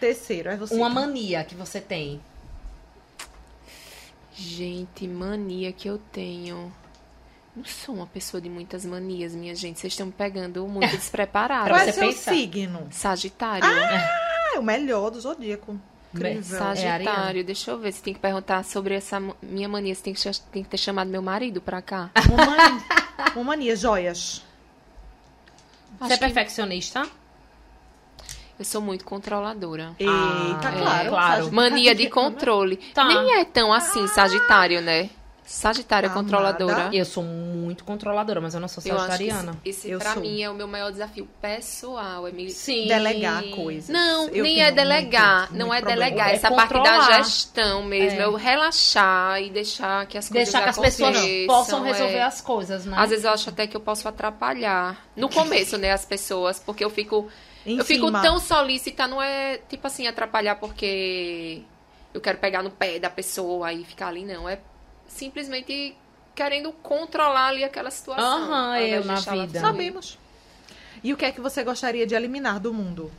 Terceiro, 0.00 0.48
é 0.48 0.56
você. 0.56 0.74
Uma 0.74 0.88
mania 0.88 1.44
que 1.44 1.54
você 1.54 1.78
tem. 1.80 2.18
Gente, 4.32 5.06
mania 5.06 5.72
que 5.72 5.88
eu 5.88 5.98
tenho. 6.12 6.72
Não 7.54 7.64
sou 7.64 7.94
uma 7.96 8.06
pessoa 8.06 8.40
de 8.40 8.48
muitas 8.48 8.86
manias, 8.86 9.34
minha 9.34 9.54
gente. 9.54 9.78
Vocês 9.80 9.92
estão 9.92 10.06
me 10.06 10.12
pegando 10.12 10.66
muito 10.66 10.88
Pra 10.88 10.96
despreparados. 10.98 11.68
Qual 11.76 11.80
é 11.88 11.92
seu 11.92 12.08
pensar. 12.08 12.32
signo? 12.32 12.88
Sagitário. 12.90 13.64
Ah, 13.68 14.54
é 14.54 14.58
o 14.58 14.62
melhor 14.62 15.10
do 15.10 15.20
zodíaco. 15.20 15.78
Incrível. 16.14 16.58
Sagitário. 16.58 17.40
É. 17.40 17.44
Deixa 17.44 17.70
eu 17.70 17.78
ver. 17.78 17.92
Você 17.92 18.02
tem 18.02 18.14
que 18.14 18.20
perguntar 18.20 18.64
sobre 18.64 18.94
essa 18.94 19.20
minha 19.42 19.68
mania. 19.68 19.94
Você 19.94 20.02
tem 20.02 20.14
que, 20.14 20.40
tem 20.52 20.62
que 20.62 20.68
ter 20.68 20.76
chamado 20.78 21.08
meu 21.08 21.22
marido 21.22 21.60
pra 21.60 21.80
cá. 21.80 22.10
Uma 22.28 22.44
mania, 22.46 22.82
uma 23.36 23.44
mania, 23.44 23.76
joias. 23.76 24.42
Você 25.98 26.04
é 26.04 26.14
Acho 26.14 26.18
perfeccionista? 26.20 27.06
Eu 28.58 28.64
sou 28.64 28.80
muito 28.82 29.04
controladora. 29.04 29.94
Eita, 29.98 30.12
Ah, 30.12 30.72
claro. 30.72 30.76
é, 31.06 31.08
claro. 31.08 31.44
Sagitário 31.44 31.52
Mania 31.52 31.94
de 31.94 32.10
controle. 32.10 32.76
Tá. 32.92 33.04
Nem 33.06 33.40
é 33.40 33.44
tão 33.44 33.72
assim, 33.72 34.06
Sagitário, 34.06 34.82
né? 34.82 35.08
Sagitário 35.52 36.06
é 36.06 36.10
Amada. 36.10 36.22
controladora. 36.22 36.90
Eu 36.92 37.04
sou 37.04 37.24
muito 37.24 37.82
controladora, 37.84 38.40
mas 38.40 38.54
eu 38.54 38.60
não 38.60 38.68
sou 38.68 38.80
sagitariana. 38.80 39.56
esse, 39.64 39.80
esse 39.80 39.90
Eu 39.90 39.98
pra 39.98 40.12
sou. 40.12 40.22
mim 40.22 40.40
é 40.40 40.48
o 40.48 40.54
meu 40.54 40.68
maior 40.68 40.92
desafio 40.92 41.28
pessoal. 41.42 42.28
É 42.28 42.30
me... 42.30 42.48
Sim. 42.50 42.86
Delegar 42.86 43.42
coisas. 43.50 43.88
Não, 43.88 44.28
Eu 44.28 44.44
nem 44.44 44.62
é 44.62 44.70
delegar. 44.70 45.48
muito, 45.48 45.58
não 45.58 45.66
muito 45.66 45.78
é 45.78 45.80
problema. 45.80 46.04
delegar. 46.04 46.30
É 46.30 46.34
essa 46.36 46.50
parte 46.52 46.72
da 46.72 46.78
controlar. 46.78 47.22
gestão 47.24 47.82
mesmo. 47.82 48.20
É. 48.20 48.22
É. 48.22 48.24
eu 48.26 48.34
relaxar 48.36 49.42
e 49.42 49.50
deixar 49.50 50.06
que 50.06 50.16
as 50.16 50.28
coisas 50.28 50.52
Deixar 50.52 50.62
que 50.62 50.70
as 50.70 50.78
pessoas 50.78 51.16
possam 51.48 51.82
resolver 51.82 52.14
é. 52.14 52.22
as 52.22 52.40
coisas, 52.40 52.86
né? 52.86 52.96
Às 52.96 53.10
vezes 53.10 53.24
eu 53.24 53.32
acho 53.32 53.48
até 53.50 53.66
que 53.66 53.76
eu 53.76 53.80
posso 53.80 54.06
atrapalhar. 54.06 55.04
No 55.16 55.28
começo, 55.34 55.76
né, 55.76 55.90
as 55.90 56.04
pessoas, 56.04 56.60
porque 56.60 56.84
eu 56.84 56.90
fico. 56.90 57.28
Em 57.66 57.76
eu 57.76 57.84
fico 57.84 58.06
cima. 58.06 58.22
tão 58.22 58.38
solícita, 58.38 59.08
não 59.08 59.20
é 59.20 59.58
tipo 59.68 59.84
assim, 59.84 60.06
atrapalhar 60.06 60.54
porque 60.54 61.62
eu 62.14 62.20
quero 62.20 62.38
pegar 62.38 62.62
no 62.62 62.70
pé 62.70 62.98
da 63.00 63.10
pessoa 63.10 63.72
e 63.72 63.84
ficar 63.84 64.06
ali, 64.08 64.24
não. 64.24 64.48
É 64.48 64.58
simplesmente 65.10 65.96
querendo 66.34 66.72
controlar 66.72 67.48
ali 67.48 67.64
aquela 67.64 67.90
situação. 67.90 68.24
Aham, 68.24 68.78
invés 68.78 68.92
eu 68.92 69.04
na 69.04 69.44
vida. 69.44 69.60
Sabemos. 69.60 70.18
E 71.02 71.12
o 71.12 71.16
que 71.16 71.24
é 71.24 71.32
que 71.32 71.40
você 71.40 71.62
gostaria 71.64 72.06
de 72.06 72.14
eliminar 72.14 72.60
do 72.60 72.72
mundo? 72.72 73.10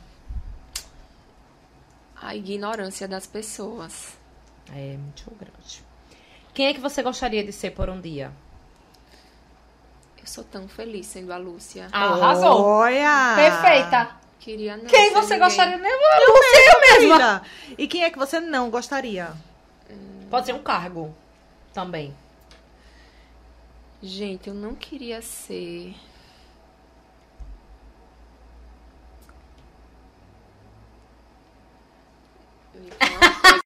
A 2.20 2.34
ignorância 2.34 3.06
das 3.06 3.26
pessoas. 3.26 4.16
É 4.74 4.96
muito 4.96 5.30
grande. 5.38 5.84
Quem 6.54 6.66
é 6.66 6.74
que 6.74 6.80
você 6.80 7.02
gostaria 7.02 7.44
de 7.44 7.52
ser 7.52 7.70
por 7.70 7.88
um 7.88 8.00
dia? 8.00 8.32
Eu 10.20 10.26
sou 10.26 10.44
tão 10.44 10.68
feliz 10.68 11.06
sendo 11.06 11.32
a 11.32 11.36
Lúcia. 11.36 11.88
Arrasou. 11.92 12.62
Olha! 12.62 13.34
Perfeita. 13.36 14.16
Queria 14.38 14.76
não 14.76 14.86
Quem 14.86 15.08
ser 15.08 15.14
você 15.14 15.34
ninguém. 15.34 15.38
gostaria 15.48 15.78
de 15.78 15.84
Eu 15.84 15.90
mesma. 15.90 16.80
Querida. 16.80 17.42
E 17.78 17.86
quem 17.88 18.04
é 18.04 18.10
que 18.10 18.18
você 18.18 18.40
não 18.40 18.70
gostaria? 18.70 19.32
Pode 20.30 20.46
ser 20.46 20.52
um 20.54 20.62
cargo 20.62 21.14
também. 21.72 22.14
Gente, 24.02 24.48
eu 24.48 24.54
não 24.54 24.74
queria 24.74 25.22
ser. 25.22 25.94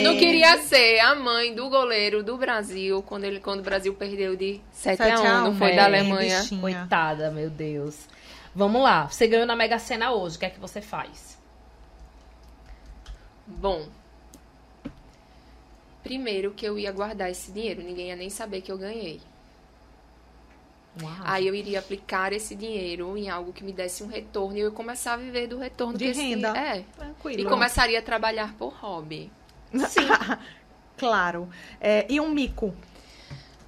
Não 0.00 0.16
queria 0.18 0.58
ser 0.58 0.98
a 1.00 1.14
mãe 1.14 1.54
do 1.54 1.68
goleiro 1.70 2.22
do 2.22 2.36
Brasil 2.36 3.02
quando, 3.02 3.24
ele, 3.24 3.40
quando 3.40 3.60
o 3.60 3.62
Brasil 3.62 3.94
perdeu 3.94 4.36
de 4.36 4.60
7 4.72 5.02
a 5.02 5.04
1, 5.04 5.08
Sete 5.08 5.26
a 5.26 5.40
não 5.40 5.50
um, 5.50 5.56
foi 5.56 5.72
é, 5.72 5.76
da 5.76 5.84
Alemanha. 5.84 6.40
bichinha. 6.40 6.60
Coitada, 6.60 7.30
meu 7.30 7.48
Deus. 7.48 8.06
Vamos 8.54 8.82
lá. 8.82 9.06
Você 9.08 9.26
ganhou 9.26 9.46
na 9.46 9.56
Mega 9.56 9.78
Sena 9.78 10.12
hoje. 10.12 10.36
O 10.36 10.38
que 10.40 10.46
é 10.46 10.50
que 10.50 10.60
você 10.60 10.80
faz? 10.80 11.38
Bom, 13.46 13.86
primeiro 16.06 16.52
que 16.52 16.64
eu 16.64 16.78
ia 16.78 16.92
guardar 16.92 17.30
esse 17.30 17.50
dinheiro, 17.50 17.82
ninguém 17.82 18.08
ia 18.08 18.16
nem 18.16 18.30
saber 18.30 18.60
que 18.60 18.70
eu 18.70 18.78
ganhei. 18.78 19.20
Uau. 21.02 21.12
Aí 21.24 21.46
eu 21.46 21.54
iria 21.54 21.78
aplicar 21.78 22.32
esse 22.32 22.54
dinheiro 22.54 23.16
em 23.18 23.28
algo 23.28 23.52
que 23.52 23.62
me 23.62 23.72
desse 23.72 24.02
um 24.02 24.06
retorno 24.06 24.56
e 24.56 24.60
eu 24.60 24.68
ia 24.68 24.74
começar 24.74 25.14
a 25.14 25.16
viver 25.16 25.46
do 25.46 25.58
retorno 25.58 25.98
De 25.98 26.10
renda. 26.12 26.56
É. 26.56 26.84
Tranquilo. 26.96 27.40
E 27.40 27.44
começaria 27.44 27.98
a 27.98 28.02
trabalhar 28.02 28.54
por 28.54 28.72
hobby. 28.74 29.30
Sim. 29.74 30.06
claro. 30.96 31.48
É, 31.80 32.06
e 32.08 32.18
um 32.20 32.30
mico? 32.30 32.74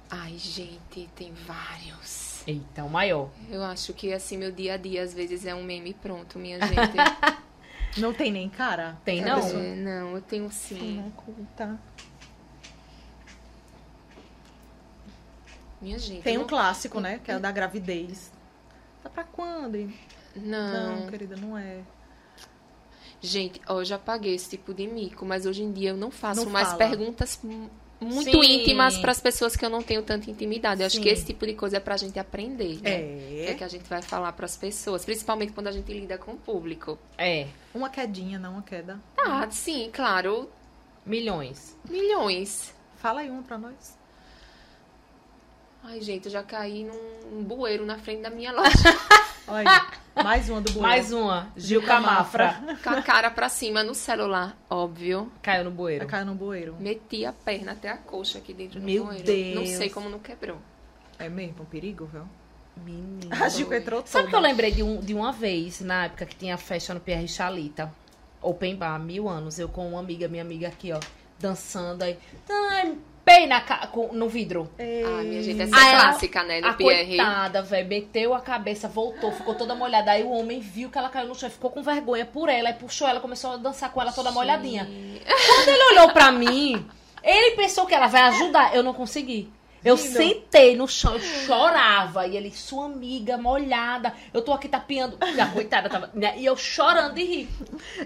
Ai, 0.09 0.37
gente, 0.37 1.07
tem 1.15 1.31
vários. 1.45 2.41
Eita, 2.47 2.83
o 2.83 2.89
maior. 2.89 3.29
Eu 3.51 3.63
acho 3.63 3.93
que 3.93 4.11
assim, 4.11 4.37
meu 4.37 4.51
dia 4.51 4.73
a 4.73 4.77
dia 4.77 5.03
às 5.03 5.13
vezes 5.13 5.45
é 5.45 5.53
um 5.53 5.63
meme 5.63 5.93
pronto, 5.93 6.39
minha 6.39 6.59
gente. 6.59 6.97
Não 7.97 8.13
tem 8.13 8.31
nem 8.31 8.49
cara? 8.49 8.97
Tem 9.03 9.21
É, 9.21 9.25
não? 9.25 9.75
não, 9.75 10.15
eu 10.15 10.21
tenho 10.21 10.49
sim. 10.51 11.01
Não 11.01 11.09
conta. 11.11 11.79
Minha 15.81 15.97
gente. 15.99 16.23
Tem 16.23 16.37
um 16.37 16.41
não- 16.41 16.47
clássico, 16.47 16.99
né? 16.99 17.19
Que 17.23 17.31
é 17.31 17.37
o 17.37 17.39
da 17.39 17.51
gravidez. 17.51 18.31
Tá 19.03 19.09
pra 19.09 19.23
quando? 19.23 19.75
hein? 19.75 19.93
Não. 20.35 20.97
Não, 21.01 21.07
querida, 21.07 21.35
não 21.37 21.57
é. 21.57 21.79
Gente, 23.21 23.59
ó, 23.67 23.79
eu 23.81 23.85
já 23.85 23.97
paguei 23.99 24.33
esse 24.35 24.49
tipo 24.49 24.73
de 24.73 24.87
mico, 24.87 25.25
mas 25.25 25.45
hoje 25.45 25.61
em 25.63 25.71
dia 25.71 25.89
eu 25.89 25.97
não 25.97 26.09
faço 26.09 26.45
Não 26.45 26.51
mais 26.51 26.69
fala. 26.69 26.77
perguntas 26.77 27.39
muito 27.99 28.31
Sim. 28.41 28.61
íntimas 28.61 28.97
para 28.97 29.11
as 29.11 29.19
pessoas 29.19 29.57
que 29.57 29.65
eu 29.65 29.69
não 29.69 29.81
tenho 29.83 30.01
tanta 30.03 30.29
intimidade. 30.31 30.81
Eu 30.81 30.87
acho 30.87 30.95
Sim. 30.97 31.01
que 31.01 31.09
esse 31.09 31.25
tipo 31.25 31.45
de 31.45 31.53
coisa 31.53 31.77
é 31.77 31.79
pra 31.81 31.97
gente 31.97 32.17
aprender, 32.17 32.79
né? 32.81 32.97
O 32.99 33.17
que 33.17 33.39
é 33.41 33.51
É. 33.51 33.53
que 33.55 33.63
a 33.63 33.67
gente 33.67 33.83
vai 33.89 34.01
falar 34.01 34.31
para 34.31 34.45
as 34.45 34.55
pessoas, 34.55 35.03
principalmente 35.03 35.51
quando 35.51 35.67
a 35.67 35.71
gente 35.71 35.91
lida 35.91 36.17
com 36.17 36.31
o 36.31 36.37
público. 36.37 36.97
É. 37.17 37.47
Uma 37.73 37.89
quedinha, 37.89 38.39
não 38.39 38.53
uma 38.53 38.61
queda. 38.63 38.99
Ah, 39.17 39.49
sim, 39.51 39.89
claro, 39.91 40.49
Milhões. 41.05 41.75
milhões. 41.89 42.73
Fala 42.97 43.19
aí 43.19 43.29
uma 43.29 43.43
pra 43.43 43.57
nós. 43.57 43.97
Ai, 45.83 46.01
gente, 46.01 46.25
eu 46.25 46.31
já 46.31 46.43
caí 46.43 46.83
num 47.31 47.43
bueiro 47.43 47.85
na 47.85 47.97
frente 47.97 48.21
da 48.21 48.29
minha 48.29 48.51
loja, 48.51 48.69
Olha, 49.47 49.87
mais 50.23 50.47
uma 50.49 50.61
do 50.61 50.71
bueiro. 50.71 50.81
Mais 50.87 51.11
uma. 51.11 51.51
Gil 51.57 51.81
Camafra. 51.85 52.61
com 52.83 52.89
a 52.89 53.01
cara 53.01 53.31
pra 53.31 53.49
cima 53.49 53.83
no 53.83 53.95
celular, 53.95 54.55
óbvio. 54.69 55.31
Caiu 55.41 55.63
no 55.63 55.71
bueiro. 55.71 56.05
Caiu 56.05 56.25
no 56.25 56.35
bueiro. 56.35 56.75
Meti 56.79 57.25
a 57.25 57.33
perna 57.33 57.71
até 57.71 57.89
a 57.89 57.97
coxa 57.97 58.37
aqui 58.37 58.53
dentro 58.53 58.79
do 58.79 58.85
Meu 58.85 59.05
bueiro. 59.05 59.23
Deus. 59.23 59.55
Não 59.55 59.65
sei 59.65 59.89
como 59.89 60.07
não 60.09 60.19
quebrou. 60.19 60.57
É 61.17 61.27
mesmo, 61.27 61.63
um 61.63 61.65
perigo, 61.65 62.05
viu? 62.05 62.23
Menina. 62.77 63.43
A 63.43 63.49
Gil 63.49 63.73
entrou 63.73 64.01
toda. 64.01 64.11
Sabe 64.11 64.29
que 64.29 64.35
eu 64.35 64.39
lembrei 64.39 64.71
de, 64.71 64.83
um, 64.83 64.99
de 64.99 65.13
uma 65.13 65.31
vez, 65.31 65.81
na 65.81 66.05
época 66.05 66.25
que 66.25 66.35
tinha 66.35 66.55
festa 66.57 66.93
no 66.93 66.99
Pierre 66.99 67.27
Chalita? 67.27 67.91
Open 68.41 68.75
bar, 68.75 68.99
mil 68.99 69.27
anos. 69.27 69.57
Eu 69.57 69.67
com 69.67 69.89
uma 69.89 69.99
amiga, 69.99 70.27
minha 70.27 70.43
amiga 70.43 70.67
aqui, 70.67 70.93
ó, 70.93 70.99
dançando 71.39 72.03
aí. 72.03 72.17
Ai, 72.49 72.97
Pei 73.29 73.45
na, 73.45 73.61
ca- 73.61 73.85
com- 73.87 74.11
no 74.11 74.27
vidro. 74.27 74.67
Ah, 74.79 75.21
minha 75.21 75.43
gente, 75.43 75.61
essa 75.61 75.75
é 75.75 75.89
ela- 75.91 75.99
clássica, 76.01 76.43
né? 76.43 76.59
a 76.63 76.71
No 76.71 76.73
Pierre. 76.77 77.07
coitada, 77.17 77.61
velho, 77.61 77.87
meteu 77.87 78.33
a 78.33 78.41
cabeça, 78.41 78.87
voltou, 78.87 79.31
ficou 79.31 79.53
toda 79.53 79.75
molhada. 79.75 80.11
Aí 80.11 80.23
o 80.23 80.31
homem 80.31 80.59
viu 80.59 80.89
que 80.89 80.97
ela 80.97 81.09
caiu 81.09 81.27
no 81.27 81.35
chão, 81.35 81.47
e 81.47 81.51
ficou 81.51 81.69
com 81.69 81.83
vergonha 81.83 82.25
por 82.25 82.49
ela, 82.49 82.71
e 82.71 82.73
puxou 82.73 83.07
ela, 83.07 83.19
começou 83.19 83.51
a 83.51 83.57
dançar 83.57 83.91
com 83.91 84.01
ela 84.01 84.11
toda 84.11 84.31
molhadinha. 84.31 84.85
Quando 84.85 85.69
ele 85.69 85.83
olhou 85.91 86.09
pra 86.11 86.31
mim, 86.31 86.83
ele 87.23 87.55
pensou 87.55 87.85
que 87.85 87.93
ela 87.93 88.07
vai 88.07 88.21
ajudar. 88.23 88.75
Eu 88.75 88.81
não 88.81 88.93
consegui. 88.95 89.53
Eu 89.85 89.95
Lindo. 89.95 90.07
sentei 90.17 90.75
no 90.75 90.87
chão, 90.87 91.13
eu 91.13 91.19
chorava. 91.21 92.25
E 92.27 92.35
ele, 92.35 92.51
sua 92.51 92.85
amiga, 92.87 93.37
molhada. 93.37 94.11
Eu 94.33 94.41
tô 94.41 94.51
aqui 94.51 94.67
tapeando. 94.67 95.17
E 95.35 95.39
a 95.39 95.45
coitada 95.47 95.87
tava. 95.87 96.09
né, 96.13 96.33
E 96.37 96.45
eu 96.45 96.57
chorando 96.57 97.13
de 97.13 97.23
rir. 97.23 97.49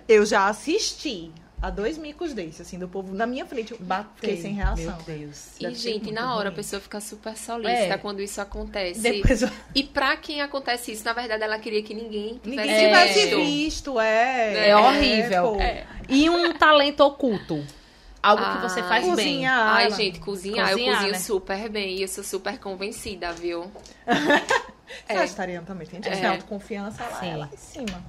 Eu 0.07 0.23
já 0.25 0.47
assisti 0.49 1.31
a 1.63 1.69
dois 1.69 1.97
micos 1.97 2.33
desses, 2.33 2.59
assim, 2.61 2.77
do 2.77 2.87
povo 2.89 3.15
na 3.15 3.25
minha 3.25 3.45
frente. 3.45 3.71
Eu 3.71 3.77
Batei. 3.79 4.31
Fiquei 4.31 4.37
sem 4.41 4.53
reação. 4.53 4.75
Meu 4.97 5.17
Deus. 5.17 5.51
E, 5.61 5.73
gente, 5.73 6.11
na 6.11 6.35
hora 6.35 6.49
a 6.49 6.51
ruim. 6.51 6.57
pessoa 6.57 6.81
fica 6.81 6.99
super 6.99 7.37
solista 7.37 7.71
É. 7.71 7.97
quando 7.97 8.21
isso 8.21 8.41
acontece. 8.41 8.99
Depois 8.99 9.41
eu... 9.41 9.49
E 9.73 9.81
pra 9.83 10.17
quem 10.17 10.41
acontece 10.41 10.91
isso, 10.91 11.05
na 11.05 11.13
verdade, 11.13 11.41
ela 11.41 11.57
queria 11.57 11.81
que 11.81 11.93
ninguém 11.93 12.37
tivesse 12.43 12.49
ninguém 12.67 12.69
É. 12.69 12.87
tivesse 13.07 13.19
visto. 13.27 13.37
visto, 13.45 13.99
é. 14.01 14.69
É 14.69 14.75
horrível. 14.77 15.57
É. 15.61 15.85
E 16.09 16.29
um 16.29 16.53
talento 16.53 16.99
oculto. 16.99 17.65
Algo 18.21 18.41
que 18.55 18.61
você 18.61 18.79
Ah, 18.81 18.87
faz 18.87 19.03
bem. 19.05 19.15
Cozinhar. 19.15 19.75
Ai, 19.75 19.85
ela. 19.87 19.95
gente, 19.95 20.19
cozinhar, 20.19 20.67
eu 20.69 20.77
Cozinhar, 20.77 20.95
cozinho 20.97 21.11
né? 21.13 21.19
super 21.19 21.69
bem 21.69 21.95
e 21.97 22.01
eu 22.01 22.07
sou 22.07 22.23
super 22.23 22.57
convencida, 22.59 23.31
viu? 23.31 23.71
É. 25.07 25.15
Sagitariano 25.15 25.65
também 25.65 25.87
tem 25.87 25.95
gente 26.03 26.11
que 26.11 26.17
É. 26.17 26.21
tem 26.21 26.29
autoconfiança 26.29 27.03
lá, 27.03 27.19
Sim. 27.19 27.29
é 27.31 27.35
lá 27.37 27.49
em 27.51 27.57
cima. 27.57 28.03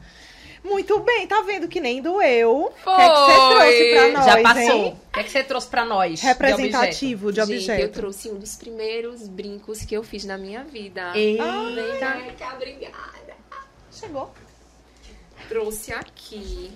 Muito 0.65 0.99
bem, 1.01 1.27
tá 1.27 1.43
vendo 1.43 1.69
que 1.69 1.79
nem 1.79 2.01
doeu. 2.01 2.73
Foi. 2.83 2.93
O 2.93 2.97
que 2.97 3.03
é 3.03 3.09
que 3.11 3.15
você 3.15 3.35
trouxe 3.55 3.93
pra 3.93 4.09
nós, 4.13 4.25
Já 4.25 4.43
passou. 4.43 4.63
hein? 4.87 5.01
O 5.09 5.13
que 5.13 5.21
é 5.21 5.23
que 5.23 5.31
você 5.31 5.45
trouxe 5.45 5.67
pra 5.69 5.85
nós? 5.85 6.21
de 6.21 6.27
Representativo 6.27 7.33
de 7.33 7.41
objeto. 7.43 7.61
Gente, 7.67 7.83
eu 7.83 7.93
trouxe 7.93 8.31
um 8.31 8.39
dos 8.39 8.57
primeiros 8.57 9.29
brincos 9.29 9.85
que 9.85 9.95
eu 9.95 10.03
fiz 10.03 10.25
na 10.25 10.39
minha 10.39 10.65
vida. 10.65 11.11
objeto? 11.11 11.13
Vem 11.75 11.85
Eita. 11.93 12.33
cá, 12.39 12.55
obrigada. 12.55 13.37
Chegou. 13.93 14.33
Trouxe 15.49 15.93
aqui. 15.93 16.73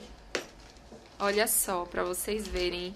Olha 1.18 1.46
só, 1.48 1.84
pra 1.84 2.04
vocês 2.04 2.46
verem 2.46 2.94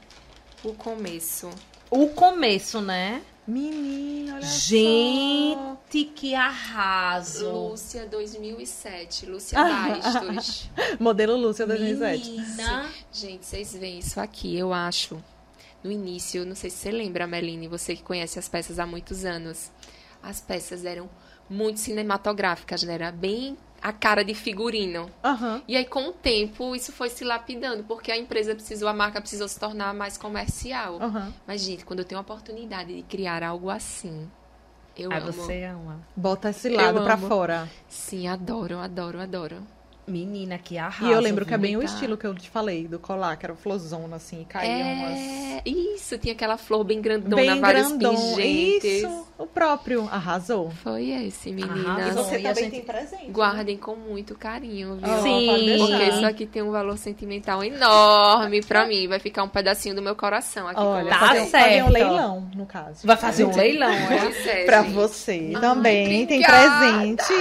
o 0.63 0.75
começo. 0.75 1.49
O 1.91 2.09
começo, 2.11 2.81
né? 2.81 3.23
Menina, 3.47 4.37
olha 4.37 4.47
só. 4.47 4.59
Gente, 4.69 6.05
que 6.15 6.35
arraso. 6.35 7.51
Lúcia 7.51 8.07
2007, 8.07 9.27
Lúcia 9.27 9.59
Ah. 9.59 9.89
Bastos. 9.89 10.71
Modelo 11.01 11.37
Lúcia 11.37 11.67
2007. 11.67 12.31
Menina. 12.31 12.89
Gente, 13.13 13.45
vocês 13.45 13.73
veem 13.75 13.99
isso 13.99 14.21
aqui, 14.21 14.57
eu 14.57 14.73
acho. 14.73 15.23
No 15.83 15.91
início, 15.91 16.47
não 16.47 16.55
sei 16.55 16.71
se 16.71 16.77
você 16.77 16.91
lembra, 16.93 17.27
Meline, 17.27 17.67
você 17.67 17.97
que 17.97 18.03
conhece 18.05 18.39
as 18.39 18.49
peças 18.49 18.79
há 18.79 18.87
muitos 18.87 19.25
anos. 19.25 19.73
As 20.23 20.41
peças 20.41 20.85
eram 20.85 21.11
muito 21.51 21.81
cinematográficas, 21.81 22.85
né? 22.85 22.95
Era 22.95 23.11
bem 23.11 23.59
a 23.83 23.93
cara 23.93 24.25
de 24.25 24.35
figurino. 24.35 25.11
Aham. 25.25 25.63
E 25.67 25.77
aí, 25.77 25.85
com 25.85 26.09
o 26.09 26.13
tempo, 26.13 26.75
isso 26.77 26.93
foi 26.93 27.09
se 27.11 27.25
lapidando, 27.25 27.83
porque 27.85 28.13
a 28.13 28.17
empresa 28.17 28.55
precisou, 28.55 28.89
a 28.89 28.93
marca 28.93 29.21
precisou 29.21 29.49
se 29.49 29.59
tornar 29.59 29.93
mais 29.93 30.17
comercial. 30.17 30.99
Aham. 31.01 31.33
Mas, 31.47 31.63
gente, 31.63 31.85
quando 31.85 31.99
eu 32.01 32.05
tenho 32.05 32.19
a 32.19 32.23
oportunidade 32.23 32.95
de 32.95 33.03
criar 33.03 33.43
algo 33.43 33.69
assim, 33.71 34.29
eu 34.97 35.11
Aí 35.13 35.19
amo. 35.19 35.33
você 35.33 35.65
ama. 35.65 36.01
Bota 36.15 36.51
esse 36.51 36.69
lado 36.69 36.99
Eu 36.99 37.05
pra 37.05 37.15
amo. 37.15 37.27
fora. 37.29 37.69
Sim, 37.89 38.29
adoro, 38.29 38.79
adoro, 38.79 39.21
adoro. 39.21 39.57
Menina, 40.05 40.59
que 40.59 40.77
arrasa. 40.77 41.09
E 41.09 41.15
eu 41.15 41.21
lembro 41.21 41.47
que 41.47 41.55
é 41.55 41.57
bem 41.59 41.77
o 41.77 41.83
estilo 41.83 42.17
que 42.17 42.27
eu 42.27 42.35
te 42.35 42.51
falei, 42.51 42.89
do 42.89 42.99
colar, 42.99 43.37
que 43.37 43.47
era 43.47 43.55
florzona, 43.55 44.17
assim, 44.17 44.43
e 44.43 44.45
caía 44.45 44.85
umas... 44.85 45.17
É, 45.19 45.63
isso, 45.65 46.19
tinha 46.19 46.35
aquela 46.35 46.57
flor 46.59 46.83
bem 46.83 47.01
grandona, 47.01 47.37
Bem 47.37 47.61
vários 47.61 47.87
grandão. 47.89 48.13
pingentes. 48.17 48.85
Isso, 49.05 49.27
o 49.39 49.47
próprio. 49.47 50.09
Arrasou. 50.11 50.71
Foi 50.71 51.11
esse, 51.11 51.49
E 51.51 51.53
meninas. 51.53 51.87
Arrasou. 51.87 52.25
você 52.25 52.39
e 52.39 52.43
também 52.43 52.71
tem 52.71 52.83
presente. 52.83 53.31
Guardem 53.31 53.77
com 53.77 53.97
muito 53.97 54.35
carinho, 54.37 54.97
viu? 54.97 55.09
Ó, 55.11 55.23
Sim. 55.23 55.77
Porque 55.79 56.05
isso 56.05 56.27
aqui 56.27 56.47
tem 56.47 56.63
um 56.63 56.71
valor 56.71 56.97
sentimental 56.99 57.63
enorme 57.65 58.63
pra 58.63 58.87
mim. 58.87 59.09
Vai 59.09 59.19
ficar 59.19 59.43
um 59.43 59.49
pedacinho 59.49 59.95
do 59.95 60.03
meu 60.03 60.15
coração 60.15 60.69
aqui 60.69 60.81
Olha, 60.81 61.11
Tá 61.11 61.19
fazer, 61.19 61.47
certo. 61.47 61.65
fazer 61.65 61.83
um 61.83 61.89
leilão, 61.91 62.51
no 62.55 62.67
caso. 62.67 63.07
Vai 63.07 63.17
fazer 63.17 63.45
um 63.45 63.57
leilão, 63.57 63.91
é? 63.91 64.63
É, 64.63 64.65
Pra 64.65 64.83
você 64.83 65.53
Ai, 65.55 65.61
também 65.61 66.27
tem 66.27 66.39
obrigada. 66.45 66.79
presente. 66.79 67.33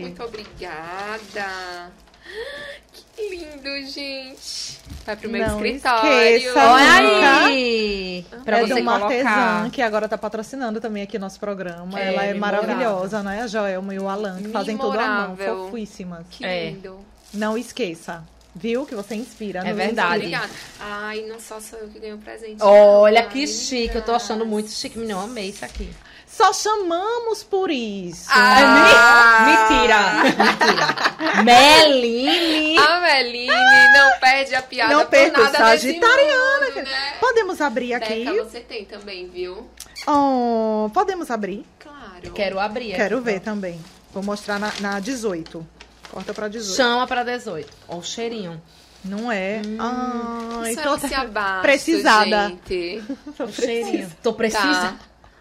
Muito 0.00 0.22
obrigada. 0.24 1.92
Que 3.14 3.28
lindo, 3.30 3.86
gente. 3.90 4.67
Vai 5.08 5.16
pro 5.16 5.30
meu 5.30 5.40
Não 5.46 5.64
escritório. 5.64 6.36
esqueça, 6.36 6.70
Olha 6.70 7.46
aí! 7.46 8.26
Pra 8.44 8.58
é 8.58 8.66
você 8.66 8.74
de 8.74 8.80
uma 8.82 8.98
colocar. 9.00 9.30
artesã 9.30 9.70
que 9.70 9.80
agora 9.80 10.06
tá 10.06 10.18
patrocinando 10.18 10.82
também 10.82 11.02
aqui 11.02 11.18
nosso 11.18 11.40
programa. 11.40 11.98
É, 11.98 12.12
Ela 12.12 12.24
é 12.26 12.34
memorável. 12.34 12.66
maravilhosa, 12.68 13.22
né? 13.22 13.40
A 13.40 13.46
Joelma 13.46 13.94
e 13.94 13.98
o 13.98 14.06
Alan, 14.06 14.36
que 14.36 14.48
fazem 14.48 14.76
tudo 14.76 15.00
à 15.00 15.08
mão. 15.28 15.36
Fofíssimas. 15.38 16.26
Que 16.30 16.44
É. 16.44 16.68
lindo. 16.70 16.98
Não 17.32 17.56
esqueça. 17.56 18.22
Viu? 18.58 18.84
Que 18.84 18.94
você 18.94 19.14
inspira. 19.14 19.60
É 19.64 19.72
verdade. 19.72 20.16
Obrigada. 20.16 20.50
Ai, 20.80 21.22
não 21.22 21.38
só 21.38 21.60
sou 21.60 21.78
eu 21.78 21.88
que 21.88 21.98
ganho 22.00 22.18
presente. 22.18 22.62
Olha 22.62 23.22
não, 23.22 23.28
que 23.30 23.46
chique, 23.46 23.94
eu 23.94 24.02
tô 24.02 24.12
achando 24.12 24.44
muito 24.44 24.70
chique. 24.70 24.98
Menina, 24.98 25.18
eu 25.18 25.22
amei 25.24 25.50
isso 25.50 25.64
aqui. 25.64 25.88
Só 26.26 26.52
chamamos 26.52 27.42
por 27.42 27.70
isso. 27.70 28.28
Ah, 28.30 29.46
Mentira! 29.46 30.44
Mentira! 30.44 31.42
Meline! 31.42 32.78
A 32.78 33.00
Meline 33.00 33.92
não 33.92 34.20
perde 34.20 34.54
a 34.54 34.62
piada 34.62 34.92
Não 34.94 35.00
por 35.00 35.10
perca 35.10 35.40
o 35.40 35.44
nada 35.44 35.58
Sagitariana, 35.58 36.66
mundo, 36.66 36.82
né? 36.82 37.14
Podemos 37.18 37.60
abrir 37.60 37.94
aqui? 37.94 38.24
Deca, 38.24 38.44
você 38.44 38.60
tem 38.60 38.84
também, 38.84 39.28
viu? 39.28 39.68
Oh, 40.06 40.90
podemos 40.92 41.30
abrir? 41.30 41.64
Claro. 41.78 42.32
Quero 42.34 42.60
abrir. 42.60 42.94
Quero 42.94 43.16
aqui, 43.16 43.24
ver 43.24 43.36
então. 43.36 43.54
também. 43.54 43.80
Vou 44.12 44.22
mostrar 44.22 44.58
na, 44.58 44.72
na 44.80 45.00
18. 45.00 45.66
Corta 46.10 46.32
pra 46.34 46.48
18. 46.48 46.76
Chama 46.76 47.06
pra 47.06 47.22
18. 47.22 47.68
Ó, 47.88 47.96
o 47.98 48.02
cheirinho. 48.02 48.60
Não 49.04 49.30
é? 49.30 49.62
Ai, 49.78 50.72
Isso 50.72 50.82
tô 50.82 50.94
é 50.94 50.98
se 50.98 51.14
abaixo, 51.14 51.62
precisada. 51.62 52.48
gente. 52.48 53.02
O 53.38 53.48
cheirinho. 53.52 54.10
Tô 54.22 54.32
precisando. 54.32 54.98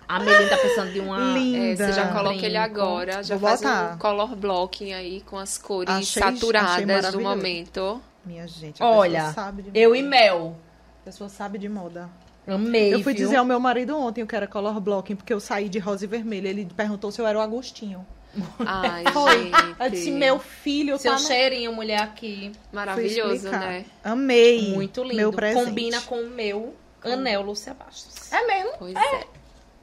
A 0.08 0.20
Meline 0.20 0.50
tá 0.50 0.58
precisando 0.58 0.94
de 0.94 1.00
uma. 1.00 1.18
Linda. 1.38 1.84
É, 1.84 1.88
você 1.88 1.94
já 1.94 2.08
coloca 2.08 2.30
Brinco. 2.30 2.46
ele 2.46 2.56
agora, 2.58 3.24
já 3.24 3.36
Vou 3.36 3.50
faz 3.50 3.62
botar. 3.62 3.94
um 3.96 3.98
color 3.98 4.36
blocking 4.36 4.94
aí 4.94 5.22
com 5.22 5.38
as 5.38 5.58
cores 5.58 5.94
Achei- 5.94 6.24
achei 6.24 6.34
saturadas 6.40 6.82
do 6.82 6.88
maravilhoso. 6.88 7.20
momento. 7.20 8.02
Minha 8.26 8.48
gente, 8.48 8.82
a 8.82 8.86
Olha, 8.86 9.20
pessoa 9.20 9.34
sabe 9.34 9.62
de 9.64 9.72
Eu 9.74 9.96
e 9.96 10.02
Mel. 10.04 10.56
A 11.02 11.06
pessoa 11.06 11.30
sabe 11.30 11.58
de 11.58 11.68
moda. 11.68 12.10
Amei. 12.48 12.94
eu 12.94 13.02
fui 13.04 13.14
viu? 13.14 13.26
dizer 13.26 13.36
ao 13.38 13.44
meu 13.46 13.60
marido 13.60 13.98
ontem 13.98 14.26
que 14.26 14.36
era 14.36 14.48
color 14.48 14.80
blocking, 14.80 15.16
porque 15.18 15.34
eu 15.34 15.40
saí 15.42 15.68
de 15.68 15.80
rosa 15.80 16.06
e 16.06 16.08
vermelho. 16.08 16.48
Ele 16.48 16.66
perguntou 16.78 17.12
se 17.12 17.20
eu 17.20 17.28
era 17.28 17.38
o 17.38 17.42
Agostinho. 17.42 18.06
Ai, 18.66 19.04
Foi. 19.14 19.44
gente. 19.44 19.76
Eu 19.80 19.90
disse, 19.90 20.12
meu 20.12 20.40
filho, 20.40 20.98
Seu 20.98 21.14
tá 21.14 21.20
no... 21.20 21.26
cheirinho, 21.26 21.74
mulher 21.74 22.02
aqui. 22.02 22.52
Maravilhoso, 22.72 23.50
né? 23.50 23.86
Amei. 24.04 24.74
Muito 24.74 25.04
lindo. 25.04 25.16
Meu 25.16 25.32
presente. 25.32 25.66
Combina 25.66 26.02
com 26.02 26.22
o 26.22 26.30
meu 26.30 26.76
anel, 27.04 27.42
Lúcia 27.42 27.74
Bastos. 27.74 28.32
É 28.32 28.46
mesmo? 28.46 28.72
Pois 28.80 28.96
é. 28.96 29.00
Mesma, 29.00 29.37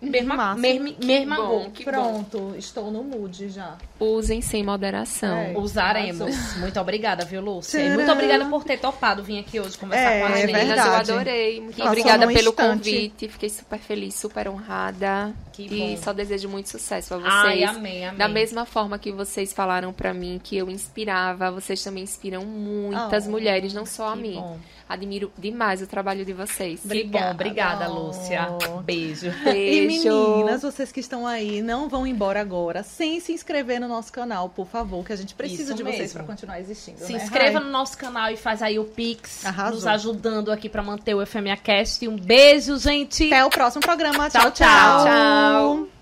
Mesma 0.04 1.36
bom. 1.36 1.70
Que 1.70 1.84
Pronto, 1.84 2.54
estou 2.56 2.90
no 2.90 3.02
mood 3.02 3.48
já. 3.48 3.76
Usem 3.98 4.40
sem 4.40 4.62
moderação. 4.62 5.36
É. 5.36 5.54
Usaremos. 5.56 6.56
Muito 6.56 6.78
obrigada, 6.80 7.24
viu, 7.24 7.40
Lúcia? 7.40 7.78
E 7.78 7.82
Tcharam. 7.82 7.94
muito 7.96 8.12
obrigada 8.12 8.44
por 8.46 8.64
ter 8.64 8.78
topado 8.78 9.22
vir 9.22 9.38
aqui 9.40 9.60
hoje 9.60 9.76
conversar 9.78 10.10
É, 10.12 10.20
com 10.20 10.26
a 10.26 10.30
é 10.30 10.34
gente. 10.40 10.46
Meninas, 10.52 10.66
verdade. 10.68 11.10
eu 11.10 11.14
adorei. 11.16 11.60
Muito 11.60 11.76
Passou 11.76 11.88
obrigada 11.92 12.26
pelo 12.26 12.38
instante. 12.50 12.54
convite. 12.78 13.28
Fiquei 13.28 13.48
super 13.50 13.78
feliz, 13.78 14.14
super 14.14 14.48
honrada. 14.48 15.32
Que 15.52 15.62
e 15.66 15.96
bom. 15.96 16.02
só 16.02 16.12
desejo 16.12 16.48
muito 16.48 16.68
sucesso 16.68 17.08
pra 17.08 17.18
vocês. 17.18 17.32
Ai, 17.32 17.64
amém, 17.64 18.06
amém. 18.06 18.18
Da 18.18 18.28
mesma 18.28 18.64
forma 18.66 18.98
que 18.98 19.12
vocês 19.12 19.52
falaram 19.52 19.92
pra 19.92 20.12
mim 20.12 20.40
que 20.42 20.56
eu 20.56 20.68
inspirava, 20.68 21.50
vocês 21.50 21.82
também 21.82 22.02
inspiram 22.02 22.44
muitas 22.44 23.26
Oh, 23.26 23.30
mulheres, 23.30 23.72
não 23.72 23.86
só 23.86 24.08
a 24.08 24.16
mim. 24.16 24.34
bom. 24.34 24.58
Admiro 24.94 25.30
demais 25.38 25.83
o 25.83 25.87
trabalho 25.87 26.24
de 26.24 26.33
vocês. 26.33 26.80
Que 26.88 27.04
bom, 27.04 27.30
obrigada, 27.30 27.90
Oh. 27.90 28.07
Lúcia. 28.07 28.48
Beijo. 28.85 29.26
E 29.28 29.44
Beijo. 29.44 30.09
meninas, 30.37 30.62
vocês 30.62 30.90
que 30.90 31.00
estão 31.00 31.26
aí, 31.26 31.61
não 31.62 31.88
vão 31.88 32.07
embora 32.07 32.40
agora 32.40 32.83
sem 32.83 33.20
se 33.20 33.33
inscrever 33.33 33.80
no 33.80 33.88
nosso 33.88 34.12
canal, 34.12 34.48
por 34.48 34.66
favor, 34.66 35.04
que 35.04 35.12
a 35.12 35.16
gente 35.16 35.35
precisa 35.35 35.72
Isso 35.72 35.74
de 35.74 35.83
vocês 35.83 35.98
mesmo. 36.00 36.14
para 36.18 36.24
continuar 36.24 36.61
existindo. 36.61 36.98
Se 37.00 37.12
né, 37.12 37.22
inscreva 37.22 37.59
Rai? 37.59 37.66
no 37.66 37.70
nosso 37.72 37.96
canal 37.98 38.30
e 38.30 38.37
faz 38.37 38.62
aí 38.62 38.78
o 38.78 38.85
Pix, 38.85 39.44
Arrasou. 39.44 39.74
nos 39.74 39.87
ajudando 39.87 40.50
aqui 40.50 40.68
pra 40.68 40.83
manter 40.83 41.14
o 41.14 41.24
FMA 41.26 41.57
Cast. 41.57 42.07
Um 42.09 42.16
beijo, 42.16 42.78
gente. 42.78 43.26
Até 43.26 43.44
o 43.44 43.50
próximo 43.50 43.83
programa. 43.83 44.30
Tchau, 44.30 44.50
tchau. 44.50 44.52
tchau. 44.52 45.04
Tchau. 45.04 45.93